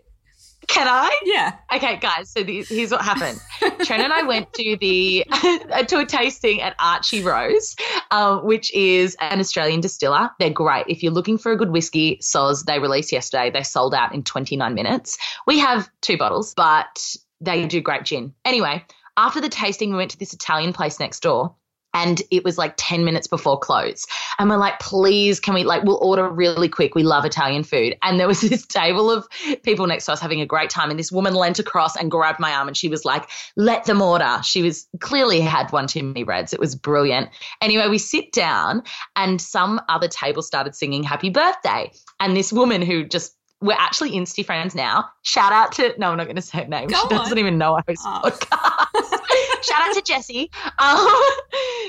[0.68, 1.14] Can I?
[1.26, 1.54] Yeah.
[1.74, 2.30] Okay, guys.
[2.30, 3.40] So here's what happened.
[3.86, 5.26] Trent and I went to the
[5.88, 7.76] to a tasting at Archie Rose,
[8.12, 10.30] um, which is an Australian distiller.
[10.40, 10.86] They're great.
[10.88, 13.50] If you're looking for a good whiskey, Soz they released yesterday.
[13.50, 15.18] They sold out in 29 minutes.
[15.48, 18.34] We have two bottles, but they do great gin.
[18.46, 18.86] Anyway,
[19.18, 21.56] after the tasting, we went to this Italian place next door
[21.94, 24.06] and it was like 10 minutes before close.
[24.40, 26.96] And we're like please can we like we'll order really quick.
[26.96, 27.96] We love italian food.
[28.02, 29.28] And there was this table of
[29.64, 32.40] people next to us having a great time and this woman leant across and grabbed
[32.40, 34.40] my arm and she was like let them order.
[34.44, 36.54] She was clearly had one too many reds.
[36.54, 37.30] It was brilliant.
[37.62, 38.84] Anyway we sit down
[39.16, 41.92] and some other table started singing happy birthday.
[42.20, 45.10] And this woman who just we're actually Insta friends now.
[45.22, 46.88] Shout out to no, I'm not going to say her name.
[46.90, 48.22] Go she doesn't even know I host Oh.
[48.24, 49.18] podcast.
[49.64, 50.50] Shout out to Jessie.
[50.80, 51.08] Um,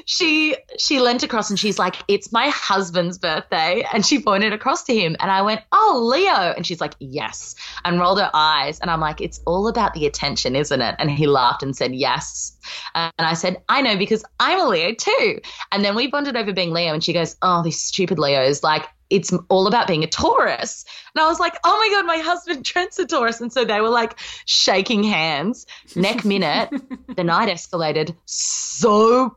[0.04, 4.84] she she leant across and she's like, "It's my husband's birthday," and she pointed across
[4.84, 7.54] to him, and I went, "Oh, Leo," and she's like, "Yes,"
[7.84, 11.10] and rolled her eyes, and I'm like, "It's all about the attention, isn't it?" And
[11.10, 12.56] he laughed and said, "Yes,"
[12.94, 15.40] and I said, "I know because I'm a Leo too,"
[15.72, 18.86] and then we bonded over being Leo, and she goes, "Oh, these stupid Leos, like."
[19.12, 20.84] It's all about being a Taurus.
[21.14, 23.40] And I was like, oh my God, my husband Trent's a Taurus.
[23.40, 25.66] And so they were like shaking hands.
[25.94, 26.70] Neck minute,
[27.14, 29.30] the night escalated so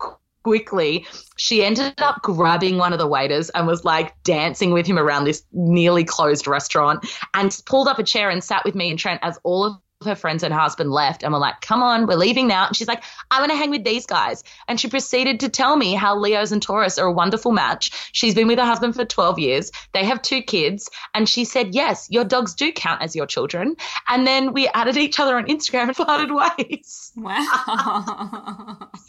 [0.46, 1.08] quickly.
[1.38, 5.26] She ended up grabbing one of the waiters and was like dancing with him around
[5.26, 9.22] this nearly closed restaurant and pulled up a chair and sat with me and Trent
[9.24, 9.74] as all of
[10.06, 12.68] her friends and husband left and we're like, come on, we're leaving now.
[12.68, 14.44] And she's like, I want to hang with these guys.
[14.68, 18.10] And she proceeded to tell me how Leos and Taurus are a wonderful match.
[18.12, 19.72] She's been with her husband for 12 years.
[19.94, 20.90] They have two kids.
[21.14, 23.76] And she said, yes, your dogs do count as your children.
[24.08, 27.12] And then we added each other on Instagram and parted ways.
[27.16, 28.90] Wow.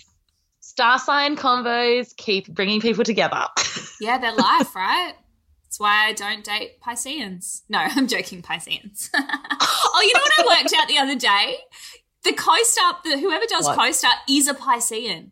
[0.61, 3.47] Star sign convos keep bringing people together.
[4.01, 5.15] yeah, they're life, right?
[5.65, 7.63] That's why I don't date Pisceans.
[7.69, 9.11] No, I'm joking, Pisceans.
[9.97, 11.57] oh, you know what I worked out the other day?
[12.25, 13.79] The co-star, the whoever does What?
[13.79, 15.31] co-star is a Piscean.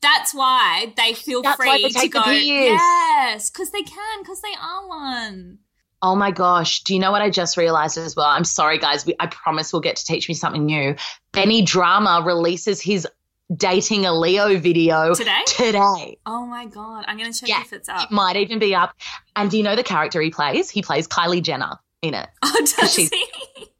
[0.00, 2.22] That's why they feel That's free to go.
[2.26, 5.58] Yes, because they can, because they are one.
[6.00, 6.82] Oh my gosh.
[6.84, 8.26] Do you know what I just realized as well?
[8.26, 9.04] I'm sorry, guys.
[9.04, 10.94] We, I promise we'll get to teach me something new.
[11.32, 13.06] Benny Drama releases his
[13.54, 15.40] dating a Leo video Today?
[15.46, 16.18] Today.
[16.26, 18.04] Oh my god, I'm gonna check Yeah, if it's up.
[18.04, 18.94] It might even be up.
[19.34, 20.70] And do you know the character he plays?
[20.70, 22.28] He plays Kylie Jenner in it.
[22.42, 23.10] Oh, does he?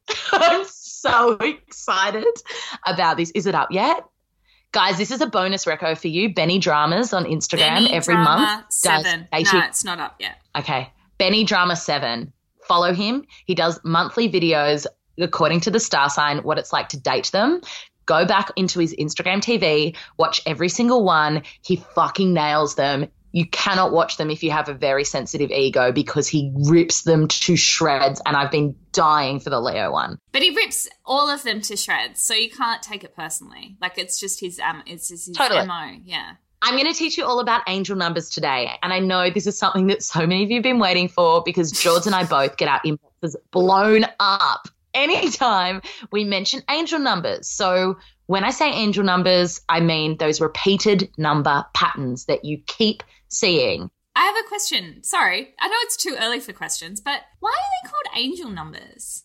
[0.32, 2.24] I'm so excited
[2.86, 3.30] about this.
[3.32, 4.04] Is it up yet?
[4.72, 6.34] Guys, this is a bonus reco for you.
[6.34, 8.64] Benny Dramas on Instagram Benny every Drama month.
[8.72, 9.28] Seven.
[9.32, 10.36] dating- No, it's not up yet.
[10.56, 10.92] Okay.
[11.18, 12.32] Benny Drama 7.
[12.66, 13.24] Follow him.
[13.46, 14.86] He does monthly videos
[15.18, 17.60] according to the star sign, what it's like to date them.
[18.06, 21.42] Go back into his Instagram TV, watch every single one.
[21.62, 23.08] He fucking nails them.
[23.32, 27.28] You cannot watch them if you have a very sensitive ego because he rips them
[27.28, 28.20] to shreds.
[28.24, 30.18] And I've been dying for the Leo one.
[30.32, 33.76] But he rips all of them to shreds, so you can't take it personally.
[33.80, 35.66] Like it's just his um, it's just his Totally.
[35.66, 35.98] mo.
[36.04, 36.32] Yeah.
[36.60, 38.68] I'm going to teach you all about angel numbers today.
[38.82, 41.42] And I know this is something that so many of you have been waiting for
[41.44, 47.48] because George and I both get our inboxes blown up anytime we mention angel numbers.
[47.48, 53.02] So when I say angel numbers, I mean those repeated number patterns that you keep
[53.28, 53.90] seeing.
[54.16, 55.02] I have a question.
[55.04, 59.24] Sorry, I know it's too early for questions, but why are they called angel numbers?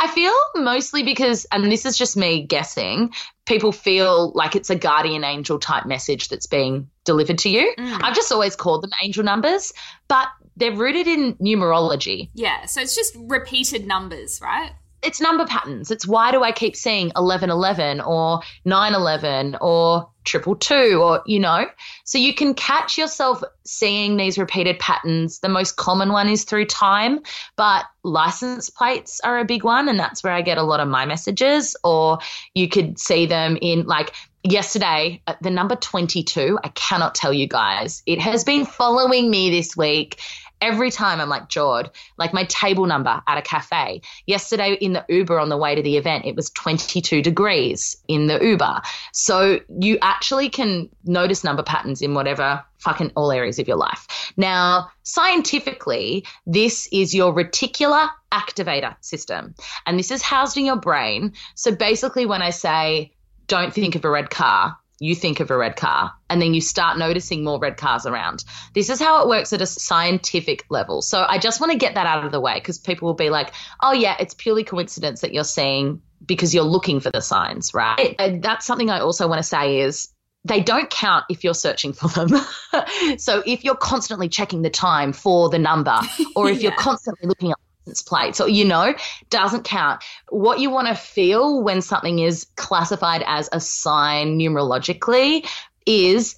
[0.00, 3.12] I feel mostly because, and this is just me guessing,
[3.46, 7.74] people feel like it's a guardian angel type message that's being delivered to you.
[7.78, 8.00] Mm.
[8.02, 9.72] I've just always called them angel numbers,
[10.08, 12.30] but they're rooted in numerology.
[12.34, 14.72] Yeah, so it's just repeated numbers, right?
[15.02, 15.90] It's number patterns.
[15.90, 21.66] It's why do I keep seeing 1111 or 911 or triple two or, you know?
[22.04, 25.38] So you can catch yourself seeing these repeated patterns.
[25.38, 27.20] The most common one is through time,
[27.56, 29.88] but license plates are a big one.
[29.88, 31.76] And that's where I get a lot of my messages.
[31.84, 32.18] Or
[32.54, 34.12] you could see them in like,
[34.44, 39.50] Yesterday, uh, the number 22, I cannot tell you guys, it has been following me
[39.50, 40.20] this week
[40.60, 44.02] every time I'm like, Jord, like my table number at a cafe.
[44.26, 48.26] Yesterday in the Uber on the way to the event, it was 22 degrees in
[48.26, 48.82] the Uber.
[49.12, 54.32] So you actually can notice number patterns in whatever fucking all areas of your life.
[54.36, 59.54] Now, scientifically, this is your reticular activator system,
[59.86, 61.32] and this is housed in your brain.
[61.54, 63.12] So basically, when I say,
[63.46, 66.60] don't think of a red car, you think of a red car and then you
[66.60, 68.44] start noticing more red cars around.
[68.74, 71.02] This is how it works at a scientific level.
[71.02, 73.30] So I just want to get that out of the way because people will be
[73.30, 77.74] like, oh, yeah, it's purely coincidence that you're seeing because you're looking for the signs,
[77.74, 78.16] right?
[78.18, 80.08] And that's something I also want to say is
[80.44, 82.30] they don't count if you're searching for them.
[83.18, 86.00] so if you're constantly checking the time for the number
[86.34, 86.70] or if yeah.
[86.70, 87.58] you're constantly looking at
[88.02, 88.94] plates or you know
[89.30, 95.48] doesn't count what you want to feel when something is classified as a sign numerologically
[95.86, 96.36] is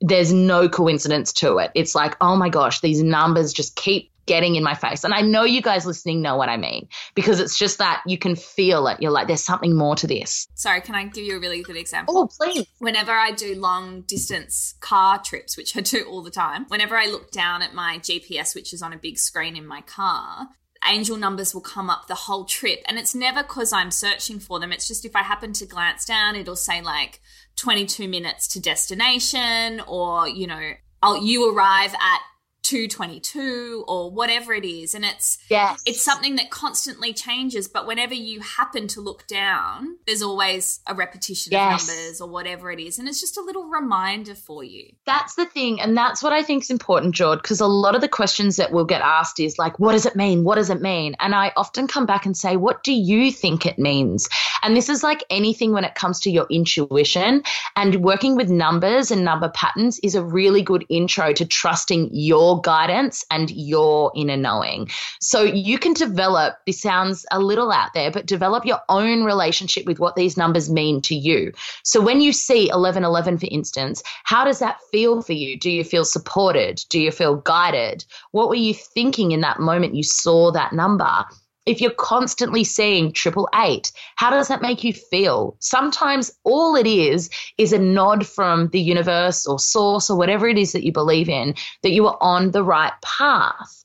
[0.00, 4.56] there's no coincidence to it it's like oh my gosh these numbers just keep getting
[4.56, 5.04] in my face.
[5.04, 8.18] And I know you guys listening know what I mean because it's just that you
[8.18, 9.00] can feel it.
[9.00, 10.46] You're like, there's something more to this.
[10.54, 12.18] Sorry, can I give you a really good example?
[12.18, 12.66] Oh, please.
[12.78, 17.06] Whenever I do long distance car trips, which I do all the time, whenever I
[17.06, 20.48] look down at my GPS, which is on a big screen in my car,
[20.88, 22.82] angel numbers will come up the whole trip.
[22.86, 24.72] And it's never because I'm searching for them.
[24.72, 27.20] It's just if I happen to glance down, it'll say like
[27.56, 30.72] 22 minutes to destination or, you know,
[31.02, 32.20] I'll, you arrive at
[32.66, 35.80] 222 or whatever it is and it's yes.
[35.86, 40.94] it's something that constantly changes but whenever you happen to look down there's always a
[40.94, 41.82] repetition yes.
[41.82, 45.36] of numbers or whatever it is and it's just a little reminder for you that's
[45.36, 48.08] the thing and that's what i think is important Jord because a lot of the
[48.08, 51.14] questions that we'll get asked is like what does it mean what does it mean
[51.20, 54.28] and i often come back and say what do you think it means
[54.64, 57.44] and this is like anything when it comes to your intuition
[57.76, 62.55] and working with numbers and number patterns is a really good intro to trusting your
[62.60, 64.88] guidance and your inner knowing.
[65.20, 69.86] So you can develop, this sounds a little out there, but develop your own relationship
[69.86, 71.52] with what these numbers mean to you.
[71.82, 75.58] So when you see 1111, for instance, how does that feel for you?
[75.58, 76.82] Do you feel supported?
[76.88, 78.04] Do you feel guided?
[78.32, 81.24] What were you thinking in that moment you saw that number?
[81.66, 85.56] If you're constantly seeing triple eight, how does that make you feel?
[85.58, 90.56] Sometimes all it is is a nod from the universe or source or whatever it
[90.56, 93.84] is that you believe in that you are on the right path.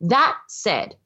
[0.00, 0.96] That said,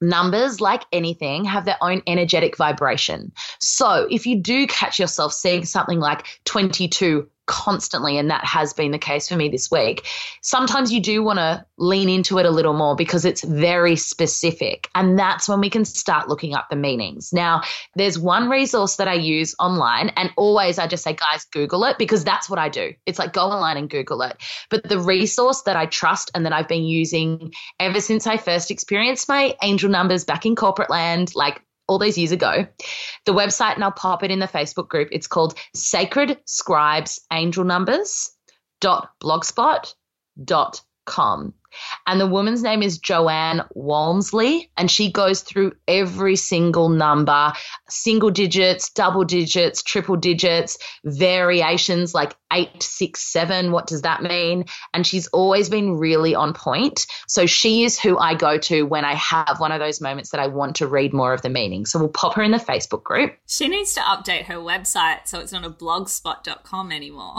[0.00, 3.32] numbers, like anything, have their own energetic vibration.
[3.60, 8.90] So if you do catch yourself seeing something like 22 constantly, and that has been
[8.90, 10.06] the case for me this week.
[10.42, 14.88] Sometimes you do want to lean into it a little more because it's very specific.
[14.94, 17.32] And that's when we can start looking up the meanings.
[17.32, 17.62] Now,
[17.96, 21.98] there's one resource that I use online, and always I just say, guys, Google it
[21.98, 22.92] because that's what I do.
[23.06, 24.36] It's like go online and Google it.
[24.70, 28.70] But the resource that I trust and that I've been using ever since I first
[28.70, 31.62] experienced my angel numbers back in corporate land, like
[31.92, 32.66] all those years ago.
[33.26, 37.64] The website, and I'll pop it in the Facebook group, it's called Sacred Scribes Angel
[37.64, 38.30] Numbers
[38.80, 39.94] dot blogspot
[40.44, 41.54] dot com.
[42.06, 47.52] And the woman's name is Joanne Walmsley, and she goes through every single number
[47.88, 53.72] single digits, double digits, triple digits, variations like eight, six, seven.
[53.72, 54.66] What does that mean?
[54.92, 57.06] And she's always been really on point.
[57.26, 60.40] So she is who I go to when I have one of those moments that
[60.40, 61.86] I want to read more of the meaning.
[61.86, 63.34] So we'll pop her in the Facebook group.
[63.46, 67.36] She needs to update her website so it's not a blogspot.com anymore.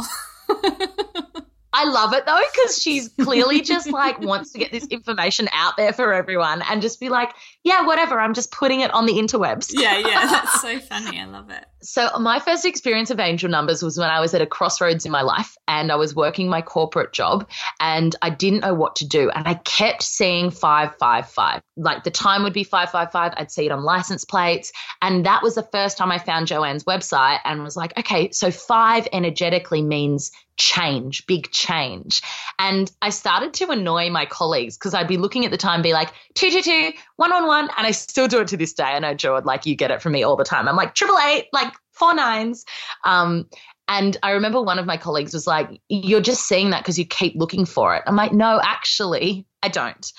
[1.74, 5.76] I love it though because she's clearly just like wants to get this information out
[5.76, 8.20] there for everyone and just be like, yeah, whatever.
[8.20, 9.72] I'm just putting it on the interwebs.
[9.72, 11.20] Yeah, yeah, that's so funny.
[11.20, 11.66] I love it.
[11.82, 15.12] So my first experience of angel numbers was when I was at a crossroads in
[15.12, 17.50] my life and I was working my corporate job
[17.80, 21.62] and I didn't know what to do and I kept seeing 555.
[21.76, 24.72] Like the time would be 555, I'd see it on license plates
[25.02, 28.52] and that was the first time I found Joanne's website and was like, okay, so
[28.52, 32.22] 5 energetically means change, big change.
[32.60, 35.94] And I started to annoy my colleagues because I'd be looking at the time, be
[35.94, 37.70] like, two, two, two, one on one.
[37.78, 38.84] And I still do it to this day.
[38.84, 40.68] I know, Jord, like you get it from me all the time.
[40.68, 42.66] I'm like, triple eight, like four nines.
[43.04, 43.48] Um,
[43.88, 47.06] and I remember one of my colleagues was like, You're just seeing that because you
[47.06, 48.04] keep looking for it.
[48.06, 50.12] I'm like, No, actually, I don't.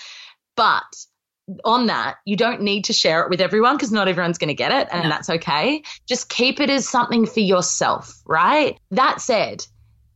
[0.57, 0.85] But
[1.64, 4.55] on that, you don't need to share it with everyone because not everyone's going to
[4.55, 5.09] get it, and no.
[5.09, 5.82] that's okay.
[6.07, 8.78] Just keep it as something for yourself, right?
[8.91, 9.66] That said,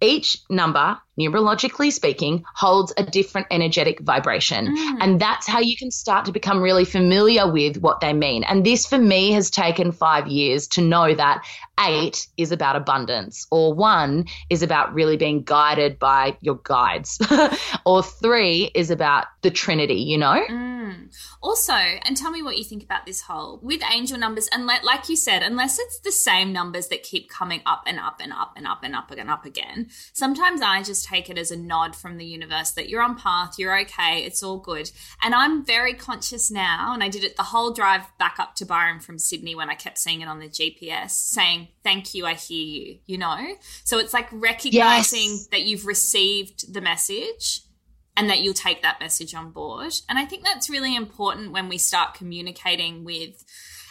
[0.00, 4.76] each number, numerologically speaking, holds a different energetic vibration.
[4.76, 4.96] Mm.
[5.00, 8.44] And that's how you can start to become really familiar with what they mean.
[8.44, 11.44] And this for me has taken five years to know that
[11.80, 17.20] eight is about abundance, or one is about really being guided by your guides,
[17.84, 20.44] or three is about the Trinity, you know?
[20.48, 20.77] Mm.
[20.88, 21.06] Hmm.
[21.42, 24.84] Also, and tell me what you think about this whole with angel numbers, and like,
[24.84, 28.32] like you said, unless it's the same numbers that keep coming up and up and
[28.32, 31.56] up and up and up and up again, sometimes I just take it as a
[31.56, 34.90] nod from the universe that you're on path, you're okay, it's all good.
[35.22, 38.66] And I'm very conscious now, and I did it the whole drive back up to
[38.66, 42.34] Byron from Sydney when I kept seeing it on the GPS, saying, Thank you, I
[42.34, 43.54] hear you, you know?
[43.84, 45.46] So it's like recognizing Yes.
[45.48, 47.62] that you've received the message
[48.18, 49.94] and that you'll take that message on board.
[50.08, 53.44] And I think that's really important when we start communicating with,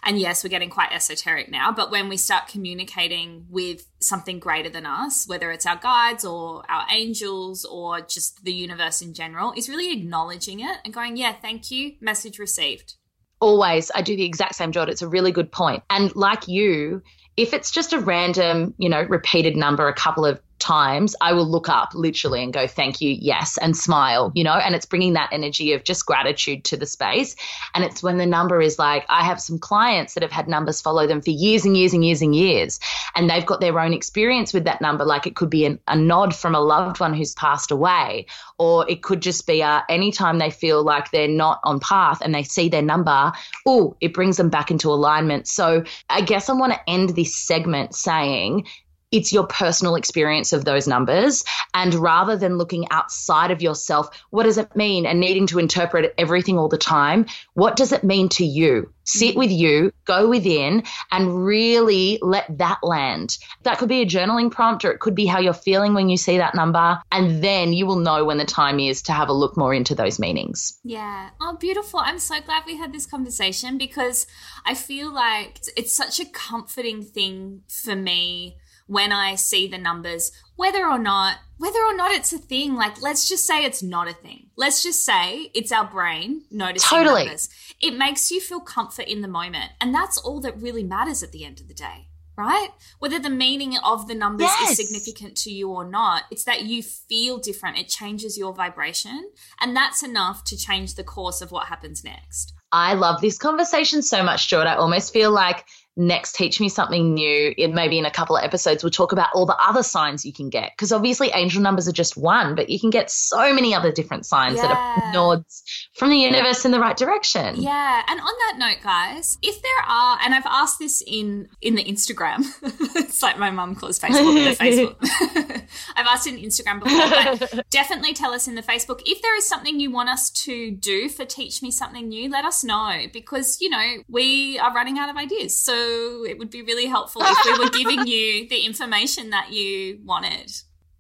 [0.04, 4.70] and yes, we're getting quite esoteric now, but when we start communicating with something greater
[4.70, 9.54] than us, whether it's our guides or our angels or just the universe in general,
[9.56, 12.96] is really acknowledging it and going, yeah, thank you, message received.
[13.40, 14.90] Always, I do the exact same job.
[14.90, 15.84] It's a really good point.
[15.90, 17.02] And like you,
[17.38, 21.48] if it's just a random, you know, repeated number a couple of times, I will
[21.48, 25.14] look up literally and go, thank you, yes, and smile, you know, and it's bringing
[25.14, 27.36] that energy of just gratitude to the space.
[27.76, 30.82] And it's when the number is like, I have some clients that have had numbers
[30.82, 32.80] follow them for years and years and years and years,
[33.16, 35.06] and they've got their own experience with that number.
[35.06, 38.26] Like it could be an, a nod from a loved one who's passed away,
[38.58, 42.22] or it could just be uh, a, anytime they feel like they're not on path
[42.22, 43.32] and they see their number,
[43.66, 45.48] oh, it brings them back into alignment.
[45.48, 48.66] So I guess I want to end this segment saying,
[49.12, 51.44] it's your personal experience of those numbers.
[51.74, 55.06] And rather than looking outside of yourself, what does it mean?
[55.06, 58.92] And needing to interpret everything all the time, what does it mean to you?
[59.06, 59.40] Sit mm-hmm.
[59.40, 63.38] with you, go within, and really let that land.
[63.64, 66.18] That could be a journaling prompt, or it could be how you're feeling when you
[66.18, 67.00] see that number.
[67.10, 69.96] And then you will know when the time is to have a look more into
[69.96, 70.78] those meanings.
[70.84, 71.30] Yeah.
[71.40, 72.02] Oh, beautiful.
[72.02, 74.28] I'm so glad we had this conversation because
[74.66, 78.58] I feel like it's such a comforting thing for me
[78.88, 82.76] when I see the numbers, whether or not whether or not it's a thing.
[82.76, 84.52] Like, let's just say it's not a thing.
[84.56, 87.24] Let's just say it's our brain noticing Totally.
[87.26, 87.50] numbers.
[87.82, 91.32] It makes you feel comfort in the moment, and that's all that really matters at
[91.32, 92.08] the end of the day.
[92.38, 92.70] Right?
[93.00, 94.78] Whether the meaning of the numbers Yes.
[94.78, 97.80] is significant to you or not, it's that you feel different.
[97.80, 99.32] It changes your vibration.
[99.60, 102.54] And that's enough to change the course of what happens next.
[102.72, 104.68] I love this conversation so much, Jord.
[104.68, 105.66] I almost feel like
[105.98, 109.30] next Teach Me Something New, it maybe in a couple of episodes, we'll talk about
[109.34, 110.72] all the other signs you can get.
[110.78, 114.26] Because obviously, angel numbers are just one, but you can get so many other different
[114.26, 115.64] signs that are nods
[115.96, 117.56] from the universe in the right direction.
[117.58, 121.76] Yeah, and on that note, guys, if there are, and I've asked this in in
[121.76, 122.46] the Instagram,
[122.96, 124.64] it's like my mum calls Facebook the
[125.00, 125.68] Facebook.
[125.96, 129.48] I've asked in Instagram before, but definitely tell us in the Facebook if there is
[129.48, 132.30] something you want us to do for Teach Me Something New.
[132.30, 135.87] Let us know because you know we are running out of ideas, so
[136.28, 140.52] it would be really helpful if we were giving you the information that you wanted.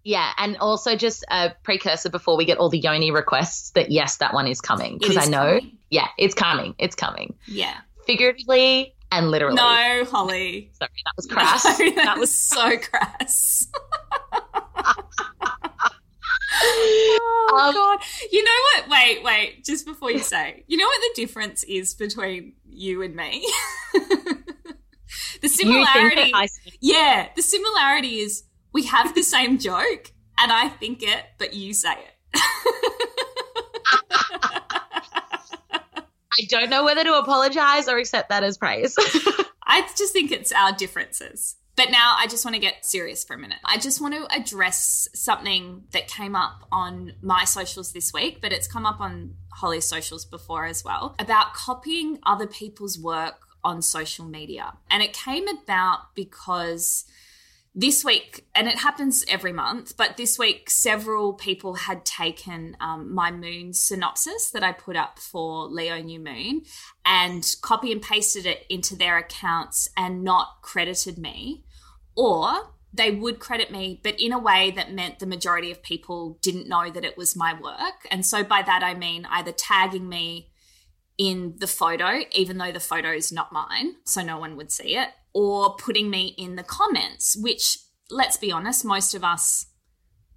[0.03, 4.17] Yeah, and also just a precursor before we get all the Yoni requests that yes,
[4.17, 4.97] that one is coming.
[4.99, 5.77] Because I know, coming.
[5.89, 6.75] yeah, it's coming.
[6.79, 7.35] It's coming.
[7.45, 7.75] Yeah.
[8.05, 9.55] Figuratively and literally.
[9.55, 10.71] No, Hollie.
[10.73, 11.79] Sorry, that was crass.
[11.79, 13.67] No, that was so crass.
[16.59, 17.99] oh Um, god.
[18.31, 18.89] You know what?
[18.89, 20.63] Wait, wait, just before you say.
[20.67, 23.45] You know what the difference is between you and me?
[25.41, 26.47] The similarity I
[26.81, 31.73] Yeah, the similarity is we have the same joke and I think it, but you
[31.73, 32.13] say it.
[36.39, 38.95] I don't know whether to apologize or accept that as praise.
[39.63, 41.55] I just think it's our differences.
[41.75, 43.59] But now I just want to get serious for a minute.
[43.63, 48.51] I just want to address something that came up on my socials this week, but
[48.51, 53.81] it's come up on Hollie's socials before as well about copying other people's work on
[53.81, 54.73] social media.
[54.89, 57.05] And it came about because
[57.79, 63.13] this week, and it happens every month, but this week, several people had taken um,
[63.13, 66.63] my moon synopsis that I put up for Leo New Moon
[67.05, 71.65] and copy and pasted it into their accounts and not credited me.
[72.15, 76.39] Or they would credit me, but in a way that meant the majority of people
[76.41, 78.07] didn't know that it was my work.
[78.09, 80.49] And so by that, I mean either tagging me
[81.17, 84.95] in the photo, even though the photo is not mine, so no one would see
[84.95, 89.65] it, or putting me in the comments, which, let's be honest, most of us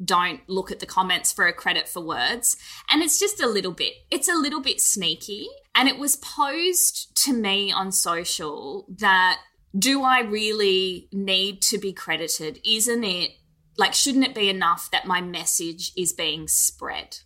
[0.02, 2.56] don't look at the comments for a credit for words.
[2.90, 5.46] And it's just a little bit, it's a little bit sneaky.
[5.74, 9.40] And it was posed to me on social that
[9.78, 12.60] do I really need to be credited?
[12.64, 13.32] Isn't it
[13.76, 17.18] Like, shouldn't it be enough that my message is being spread?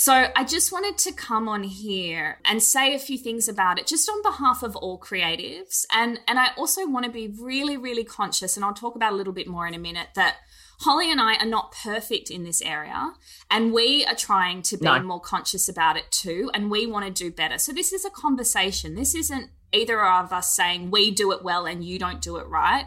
[0.00, 3.86] So I just wanted to come on here and say a few things about it
[3.86, 5.84] just on behalf of all creatives.
[5.92, 9.16] And and I also want to be really really conscious and I'll talk about a
[9.16, 10.36] little bit more in a minute that
[10.80, 13.12] Hollie and I are not perfect in this area
[13.50, 15.02] and we are trying to be no.
[15.02, 17.58] more conscious about it too and we want to do better.
[17.58, 18.94] So this is a conversation.
[18.94, 22.46] This isn't either of us saying we do it well and you don't do it
[22.48, 22.86] right.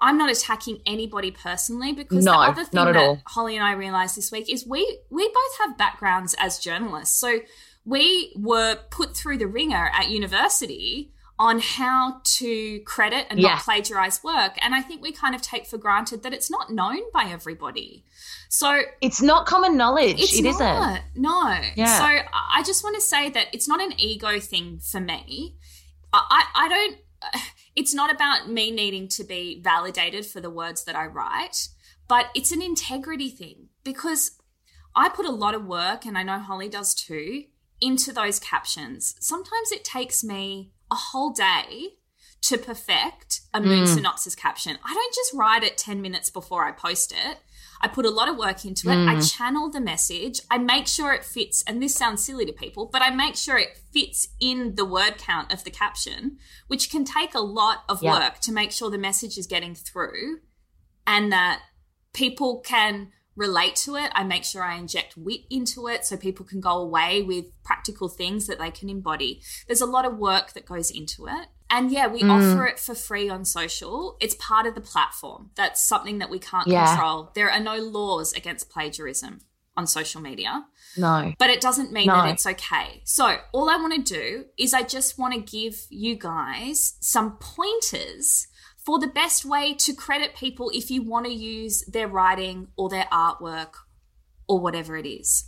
[0.00, 3.20] I'm not attacking anybody personally because no, the other thing that all.
[3.26, 7.18] Hollie and I realized this week is we we both have backgrounds as journalists.
[7.18, 7.40] So
[7.84, 13.48] we were put through the ringer at university on how to credit and yeah.
[13.48, 14.58] not plagiarize work.
[14.60, 18.04] And I think we kind of take for granted that it's not known by everybody.
[18.50, 20.20] So it's not common knowledge.
[20.20, 21.02] It's it not, isn't.
[21.16, 21.58] No.
[21.76, 21.98] Yeah.
[21.98, 25.56] So I just want to say that it's not an ego thing for me.
[26.12, 26.96] I, I don't
[27.76, 31.68] it's not about me needing to be validated for the words that I write,
[32.08, 34.32] but it's an integrity thing because
[34.94, 37.44] I put a lot of work, and I know Hollie does too,
[37.80, 39.14] into those captions.
[39.20, 41.94] Sometimes it takes me a whole day
[42.42, 43.94] to perfect a moon mm.
[43.94, 44.78] synopsis caption.
[44.84, 47.38] I don't just write it 10 minutes before I post it.
[47.80, 48.96] I put a lot of work into it.
[48.96, 49.08] Mm.
[49.08, 50.40] I channel the message.
[50.50, 53.58] I make sure it fits, and this sounds silly to people, but I make sure
[53.58, 58.02] it fits in the word count of the caption, which can take a lot of
[58.02, 58.12] yeah.
[58.12, 60.40] work to make sure the message is getting through
[61.06, 61.62] and that
[62.12, 64.10] people can relate to it.
[64.14, 68.08] I make sure I inject wit into it so people can go away with practical
[68.08, 69.40] things that they can embody.
[69.66, 71.48] There's a lot of work that goes into it.
[71.70, 72.30] And yeah, we mm.
[72.30, 74.16] offer it for free on social.
[74.20, 75.50] It's part of the platform.
[75.54, 76.86] That's something that we can't yeah.
[76.86, 77.30] control.
[77.34, 79.40] There are no laws against plagiarism
[79.76, 80.66] on social media.
[80.96, 81.32] No.
[81.38, 82.14] But it doesn't mean no.
[82.14, 83.02] that it's okay.
[83.04, 87.36] So, all I want to do is I just want to give you guys some
[87.38, 88.48] pointers
[88.84, 92.88] for the best way to credit people if you want to use their writing or
[92.88, 93.74] their artwork
[94.48, 95.44] or whatever it is.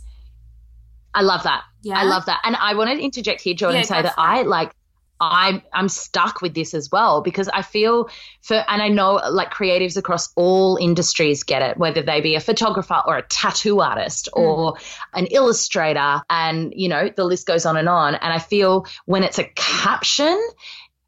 [1.13, 1.63] I love that.
[1.81, 1.99] Yeah.
[1.99, 2.41] I love that.
[2.43, 4.71] And I want to interject here, Jordan, yeah, and say that I like
[5.19, 8.09] I I'm stuck with this as well because I feel
[8.41, 12.39] for and I know like creatives across all industries get it whether they be a
[12.39, 14.41] photographer or a tattoo artist mm.
[14.41, 14.77] or
[15.13, 19.23] an illustrator and you know the list goes on and on and I feel when
[19.23, 20.39] it's a caption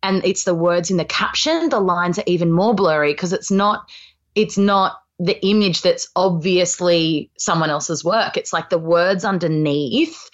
[0.01, 3.51] and it's the words in the caption the lines are even more blurry because it's
[3.51, 3.89] not
[4.35, 8.35] it's not the image that's obviously someone else's work.
[8.35, 10.29] It's like the words underneath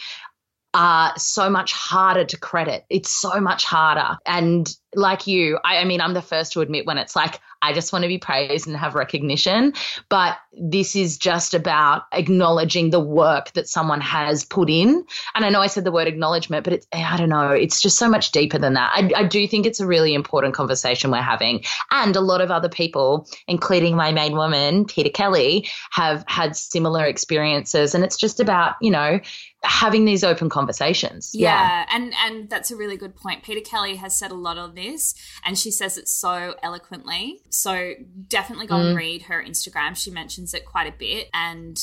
[0.73, 2.85] are so much harder to credit.
[2.89, 4.17] It's so much harder.
[4.25, 7.73] And like you, I, I, mean, I'm the first to admit when it's like, I
[7.73, 9.73] just want to be praised and have recognition.
[10.09, 15.05] But this is just about acknowledging the work that someone has put in.
[15.35, 17.81] And I know I said the word acknowledgement, but it's, eh, I don't know, it's
[17.81, 18.91] just so much deeper than that.
[18.93, 21.63] I, I do think it's a really important conversation we're having.
[21.91, 27.05] And a lot of other people, including my main woman, Peta Kelly, have had similar
[27.05, 27.93] experiences.
[27.93, 29.19] And it's just about, you know,
[29.63, 31.31] having these open conversations.
[31.33, 33.43] Yeah, yeah, and and that's a really good point.
[33.43, 35.13] Peta Kelly has said a lot on this,
[35.45, 37.41] and she says it so eloquently.
[37.49, 37.93] So
[38.27, 38.89] definitely go mm.
[38.89, 39.95] and read her Instagram.
[39.95, 41.79] She mentions it quite a bit, and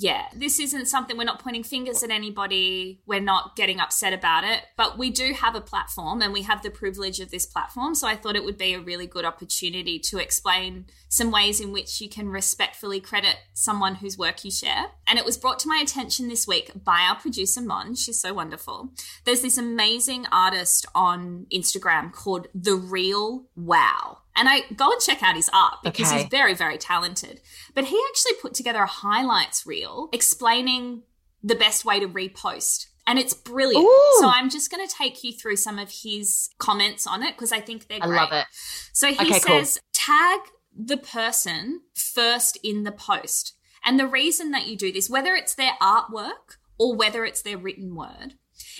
[0.00, 3.02] yeah, this isn't something we're not pointing fingers at anybody.
[3.04, 6.62] We're not getting upset about it, but we do have a platform and we have
[6.62, 7.94] the privilege of this platform.
[7.94, 11.70] So I thought it would be a really good opportunity to explain some ways in
[11.70, 14.86] which you can respectfully credit someone whose work you share.
[15.06, 17.94] And it was brought to my attention this week by our producer, Mon.
[17.94, 18.94] She's so wonderful.
[19.26, 24.19] There's this amazing artist on Instagram called The Real Wow.
[24.36, 26.20] And I go and check out his art because okay.
[26.20, 27.40] he's very, very talented.
[27.74, 31.02] But he actually put together a highlights reel explaining
[31.42, 32.86] the best way to repost.
[33.06, 33.84] And it's brilliant.
[33.84, 34.16] Ooh.
[34.20, 37.50] So I'm just going to take you through some of his comments on it because
[37.50, 38.18] I think they're great.
[38.18, 38.46] I love it.
[38.92, 39.90] So he okay, says, cool.
[39.92, 40.40] tag
[40.76, 43.54] the person first in the post.
[43.84, 47.58] And the reason that you do this, whether it's their artwork or whether it's their
[47.58, 48.34] written word,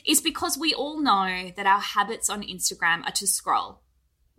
[0.06, 3.80] is because we all know that our habits on Instagram are to scroll.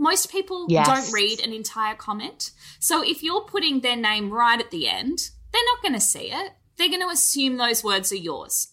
[0.01, 0.87] Most people yes.
[0.87, 2.49] don't read an entire comment.
[2.79, 6.31] So if you're putting their name right at the end, they're not going to see
[6.31, 6.53] it.
[6.75, 8.69] They're going to assume those words are yours.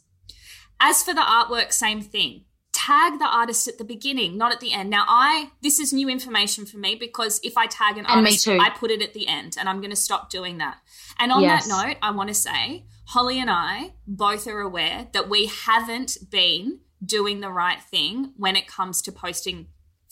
[0.81, 2.47] As for the artwork, same thing.
[2.72, 4.89] Tag the artist at the beginning, not at the end.
[4.89, 8.49] Now, I this is new information for me because if I tag an and artist,
[8.49, 10.79] I put it at the end, and I'm going to stop doing that.
[11.18, 11.66] And on yes.
[11.66, 16.31] that note, I want to say Hollie and I both are aware that we haven't
[16.31, 19.66] been doing the right thing when it comes to posting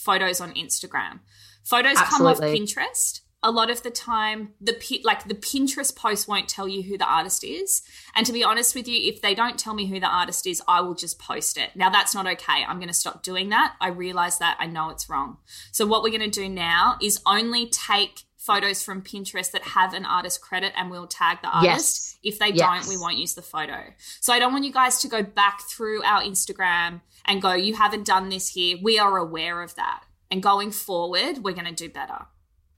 [0.06, 1.20] photos on Instagram.
[1.64, 2.34] Photos Absolutely.
[2.34, 3.20] come off Pinterest.
[3.42, 7.04] A lot of the time, the like the Pinterest post won't tell you who the
[7.04, 7.82] artist is.
[8.14, 10.62] And to be honest with you, if they don't tell me who the artist is,
[10.66, 11.70] I will just post it.
[11.76, 12.64] Now that's not okay.
[12.66, 13.74] I'm going to stop doing that.
[13.80, 14.56] I realize that.
[14.58, 15.36] I know it's wrong.
[15.70, 19.92] So what we're going to do now is only take photos from Pinterest that have
[19.92, 21.64] an artist credit and we'll tag the artist.
[21.64, 22.18] Yes.
[22.22, 22.66] If they Yes.
[22.86, 23.80] don't, we won't use the photo.
[24.20, 27.74] So I don't want you guys to go back through our Instagram and go, you
[27.74, 28.76] haven't done this here.
[28.82, 30.04] We are aware of that.
[30.30, 32.26] And going forward, we're going to do better.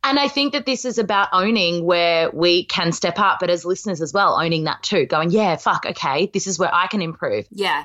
[0.05, 3.65] And I think that this is about owning where we can step up, but as
[3.65, 7.03] listeners as well, owning that too, going, yeah, fuck, okay, this is where I can
[7.03, 7.47] improve.
[7.51, 7.85] Yeah.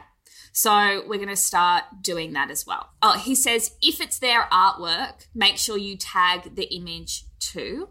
[0.51, 2.88] So we're going to start doing that as well.
[3.01, 7.89] Oh, he says if it's their artwork, make sure you tag the image too.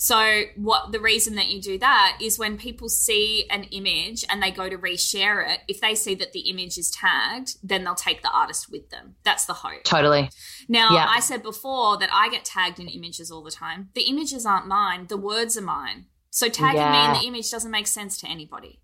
[0.00, 4.40] So what the reason that you do that is when people see an image and
[4.40, 7.96] they go to reshare it, if they see that the image is tagged, then they'll
[7.96, 9.16] take the artist with them.
[9.24, 9.82] That's the hope.
[9.82, 10.30] Totally.
[10.68, 11.06] Now, Yeah.
[11.08, 13.88] I said before that I get tagged in images all the time.
[13.94, 16.06] The images aren't mine, the words are mine.
[16.30, 18.80] So tagging me in the image doesn't make sense to anybody.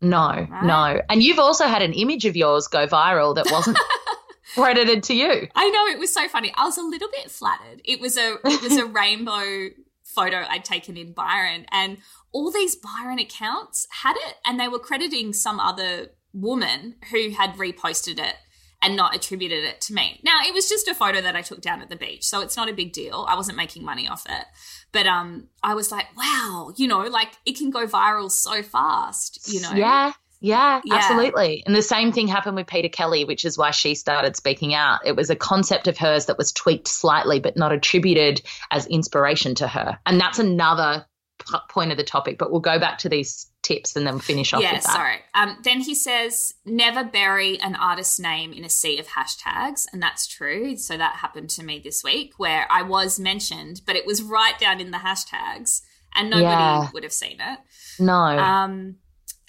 [0.00, 1.00] No, no.
[1.08, 3.78] And you've also had an image of yours go viral that wasn't
[4.54, 5.48] credited to you.
[5.54, 6.52] I know it was so funny.
[6.56, 7.82] I was a little bit flattered.
[7.84, 9.68] It was a it was a rainbow
[10.16, 11.98] photo I'd taken in Byron, and
[12.32, 17.54] all these Byron accounts had it, and they were crediting some other woman who had
[17.54, 18.34] reposted it
[18.82, 20.20] and not attributed it to me.
[20.22, 22.56] Now it was just a photo that I took down at the beach, so it's
[22.56, 23.26] not a big deal.
[23.28, 24.44] I wasn't making money off it,
[24.92, 29.52] but um, I was like, wow, you know, like it can go viral so fast,
[29.52, 29.72] you know.
[29.72, 30.12] Yeah.
[30.40, 30.94] Yeah, Yeah.
[30.96, 31.62] absolutely.
[31.66, 35.00] And the same thing happened with Peta Kelly, which is why she started speaking out.
[35.04, 39.54] It was a concept of hers that was tweaked slightly, but not attributed as inspiration
[39.56, 39.98] to her.
[40.04, 41.06] And that's another
[41.38, 44.52] p- point of the topic, but we'll go back to these tips and then finish
[44.54, 44.92] off yeah, with that.
[44.92, 45.16] sorry.
[45.34, 49.86] Um, then he says, never bury an artist's name in a sea of hashtags.
[49.92, 50.76] And that's true.
[50.76, 54.56] So that happened to me this week where I was mentioned, but it was right
[54.58, 55.80] down in the hashtags
[56.14, 56.90] and nobody Yeah.
[56.92, 57.58] would have seen it.
[57.98, 58.14] No.
[58.14, 58.96] Um,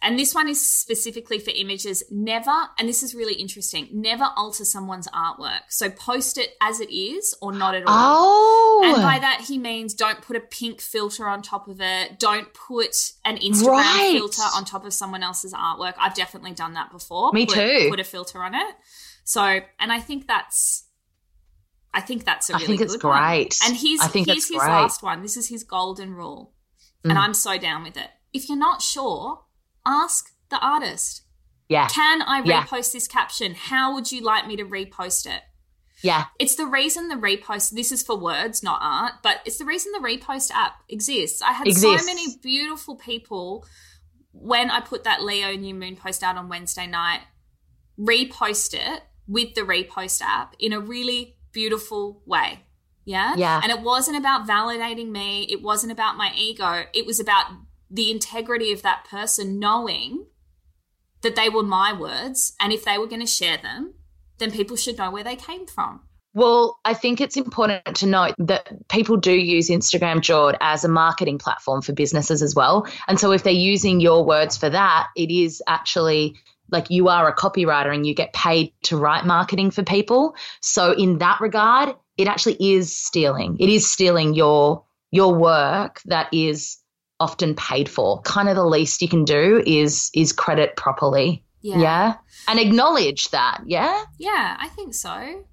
[0.02, 2.04] and this one is specifically for images.
[2.12, 5.62] Never, and this is really interesting, never alter someone's artwork.
[5.70, 7.94] So post it as it is or not at all.
[7.96, 8.82] oh.
[8.86, 12.20] And by that, he means don't put a pink filter on top of it.
[12.20, 14.12] Don't put an Instagram Right.
[14.16, 15.96] filter on top of someone else's artwork.
[16.00, 17.32] I've definitely done that before.
[17.34, 17.88] Me Put- too.
[17.90, 18.76] Put a filter on it.
[19.24, 19.42] So,
[19.80, 20.84] and I think that's,
[21.94, 23.18] I think that's a I really think it's good one.
[23.20, 23.58] great.
[23.66, 24.68] And here's, I think here's his great.
[24.70, 25.24] last one.
[25.24, 26.54] This is his golden rule.
[27.04, 27.18] And Mm.
[27.18, 28.10] I'm so down with it.
[28.34, 29.42] If you're not sure,
[29.88, 31.24] ask the artist.
[31.70, 31.88] yeah.
[31.90, 32.64] Can I Yeah.
[32.64, 33.54] repost this caption?
[33.56, 35.42] How would you like me to repost it?
[36.02, 36.26] Yeah.
[36.40, 39.92] It's the reason the repost, this is for words, not art, but it's the reason
[39.92, 41.42] the repost app exists.
[41.42, 42.00] I had Exists.
[42.00, 43.66] so many beautiful people
[44.32, 47.22] when I put that Leo New Moon post out on Wednesday night,
[48.00, 52.62] repost it with the repost app in a really beautiful way.
[53.06, 53.34] Yeah.
[53.36, 53.60] Yeah.
[53.64, 57.46] And it wasn't about validating me, it wasn't about my ego, it was about
[57.90, 60.26] the integrity of that person knowing
[61.22, 62.54] that they were my words.
[62.60, 63.94] And if they were going to share them,
[64.38, 66.02] then people should know where they came from.
[66.34, 70.88] Well, I think it's important to note that people do use Instagram, Jord, as a
[70.88, 72.88] marketing platform for businesses as well.
[73.08, 76.36] And so if they're using your words for that, it is actually
[76.70, 80.36] like you are a copywriter and you get paid to write marketing for people.
[80.62, 83.58] So in that regard, it actually is stealing.
[83.60, 86.78] It is stealing your your work that is
[87.20, 88.22] often paid for.
[88.22, 91.44] Kind of the least you can do is is credit properly.
[91.62, 91.80] Yeah.
[91.80, 92.16] yeah?
[92.48, 93.62] And acknowledge that.
[93.66, 94.04] Yeah.
[94.18, 95.44] Yeah, I think so.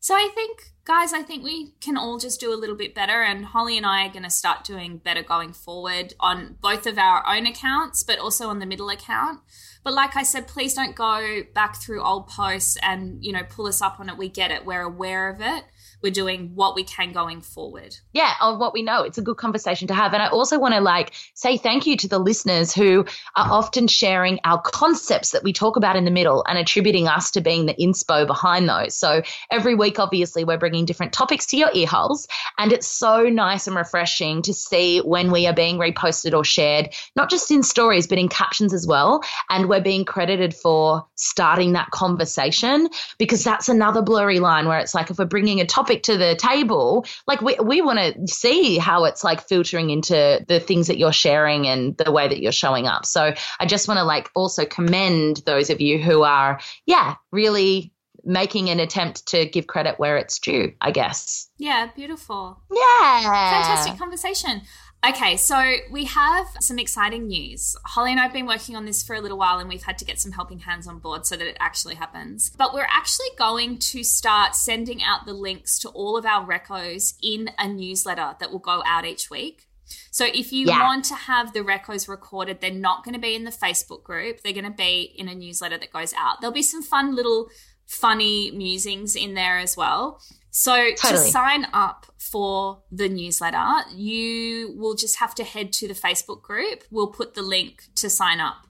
[0.00, 3.22] So I think, guys, I think we can all just do a little bit better.
[3.22, 6.98] And Hollie and I are going to start doing better going forward on both of
[6.98, 9.40] our own accounts, but also on the middle account.
[9.82, 13.66] But like I said, please don't go back through old posts and, you know, pull
[13.66, 14.16] us up on it.
[14.16, 14.64] We get it.
[14.64, 15.64] We're aware of it.
[16.02, 17.96] We're doing what we can going forward.
[18.12, 19.02] yeah, of what we know.
[19.02, 20.12] It's a good conversation to have.
[20.12, 23.04] And I also want to like say thank you to the listeners who
[23.36, 27.30] are often sharing our concepts that we talk about in the middle and attributing us
[27.32, 28.94] to being the inspo behind those.
[28.94, 32.28] So every week, obviously, we're bringing different topics to your ear holes.
[32.58, 36.94] And it's so nice and refreshing to see when we are being reposted or shared,
[37.16, 39.22] not just in stories, but in captions as well.
[39.50, 42.88] And we're being credited for starting that conversation
[43.18, 46.36] because that's another blurry line where it's like if we're bringing a topic to the
[46.36, 50.98] table, like we, we want to see how it's like filtering into the things that
[50.98, 53.06] you're sharing and the way that you're showing up.
[53.06, 57.92] So I just want to like also commend those of you who are, yeah, really
[58.24, 61.48] making an attempt to give credit where it's due, I guess.
[61.56, 62.60] Yeah, beautiful.
[62.70, 63.22] Yeah.
[63.22, 64.62] Fantastic conversation.
[65.06, 67.76] Okay, so we have some exciting news.
[67.84, 69.96] Hollie and I have been working on this for a little while and we've had
[69.98, 72.50] to get some helping hands on board so that it actually happens.
[72.50, 77.14] But we're actually going to start sending out the links to all of our recos
[77.22, 79.68] in a newsletter that will go out each week.
[80.10, 80.82] So if you Yeah.
[80.82, 84.40] want to have the recos recorded, they're not going to be in the Facebook group.
[84.40, 86.40] They're going to be in a newsletter that goes out.
[86.40, 87.50] There'll be some fun little
[87.86, 90.20] funny musings in there as well.
[90.58, 95.94] So to sign up for the newsletter, you will just have to head to the
[95.94, 96.82] Facebook group.
[96.90, 98.66] We'll put the link to sign up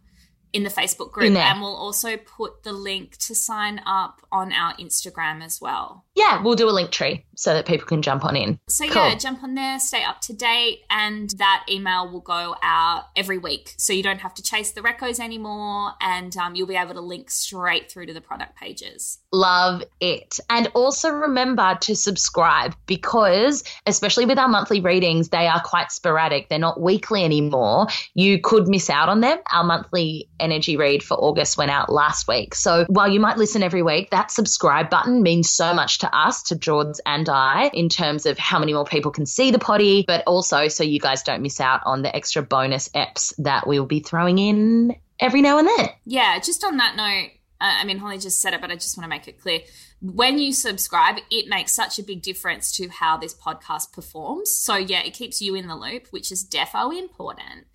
[0.53, 4.75] in the Facebook group and we'll also put the link to sign up on our
[4.75, 6.05] Instagram as well.
[6.15, 8.59] Yeah, we'll do a link tree so that people can jump on in.
[8.69, 9.09] So Cool.
[9.09, 13.39] yeah, jump on there, stay up to date, and that email will go out every
[13.39, 13.75] week.
[13.77, 17.01] So you don't have to chase the recos anymore, and um, you'll be able to
[17.01, 19.19] link straight through to the product pages.
[19.33, 20.41] Love it.
[20.51, 26.49] And also remember to subscribe because, especially with our monthly readings, they are quite sporadic.
[26.49, 27.87] They're not weekly anymore.
[28.15, 29.39] You could miss out on them.
[29.53, 32.55] Our monthly energy read for August went out last week.
[32.55, 36.43] So while you might listen every week, that subscribe button means so much to us,
[36.45, 40.05] to Jords and I, in terms of how many more people can see the potty,
[40.07, 43.87] but also so you guys don't miss out on the extra bonus eps that we'll
[43.87, 45.89] be throwing in every now and then.
[46.05, 49.05] Yeah, just on that note, I mean, Hollie just said it, but I just want
[49.05, 49.61] to make it clear.
[50.01, 54.53] When you subscribe, it makes such a big difference to how this podcast performs.
[54.53, 57.67] So, yeah, it keeps you in the loop, which is defo important.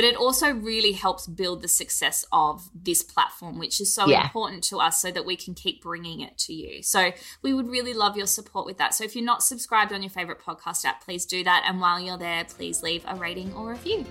[0.00, 4.22] But it also really helps build the success of this platform, which is so Yeah.
[4.22, 6.82] important to us so that we can keep bringing it to you.
[6.82, 7.12] So,
[7.42, 8.94] we would really love your support with that.
[8.94, 11.64] So, if you're not subscribed on your favorite podcast app, please do that.
[11.68, 14.06] And while you're there, please leave a rating or review.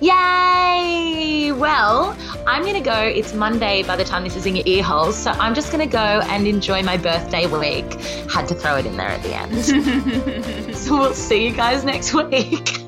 [0.00, 1.52] Yay!
[1.52, 2.98] Well, I'm going to go.
[2.98, 5.14] It's Monday by the time this is in your ear holes.
[5.14, 8.00] So I'm just going to go and enjoy my birthday week.
[8.30, 10.74] Had to throw it in there at the end.
[10.76, 12.78] so we'll see you guys next week.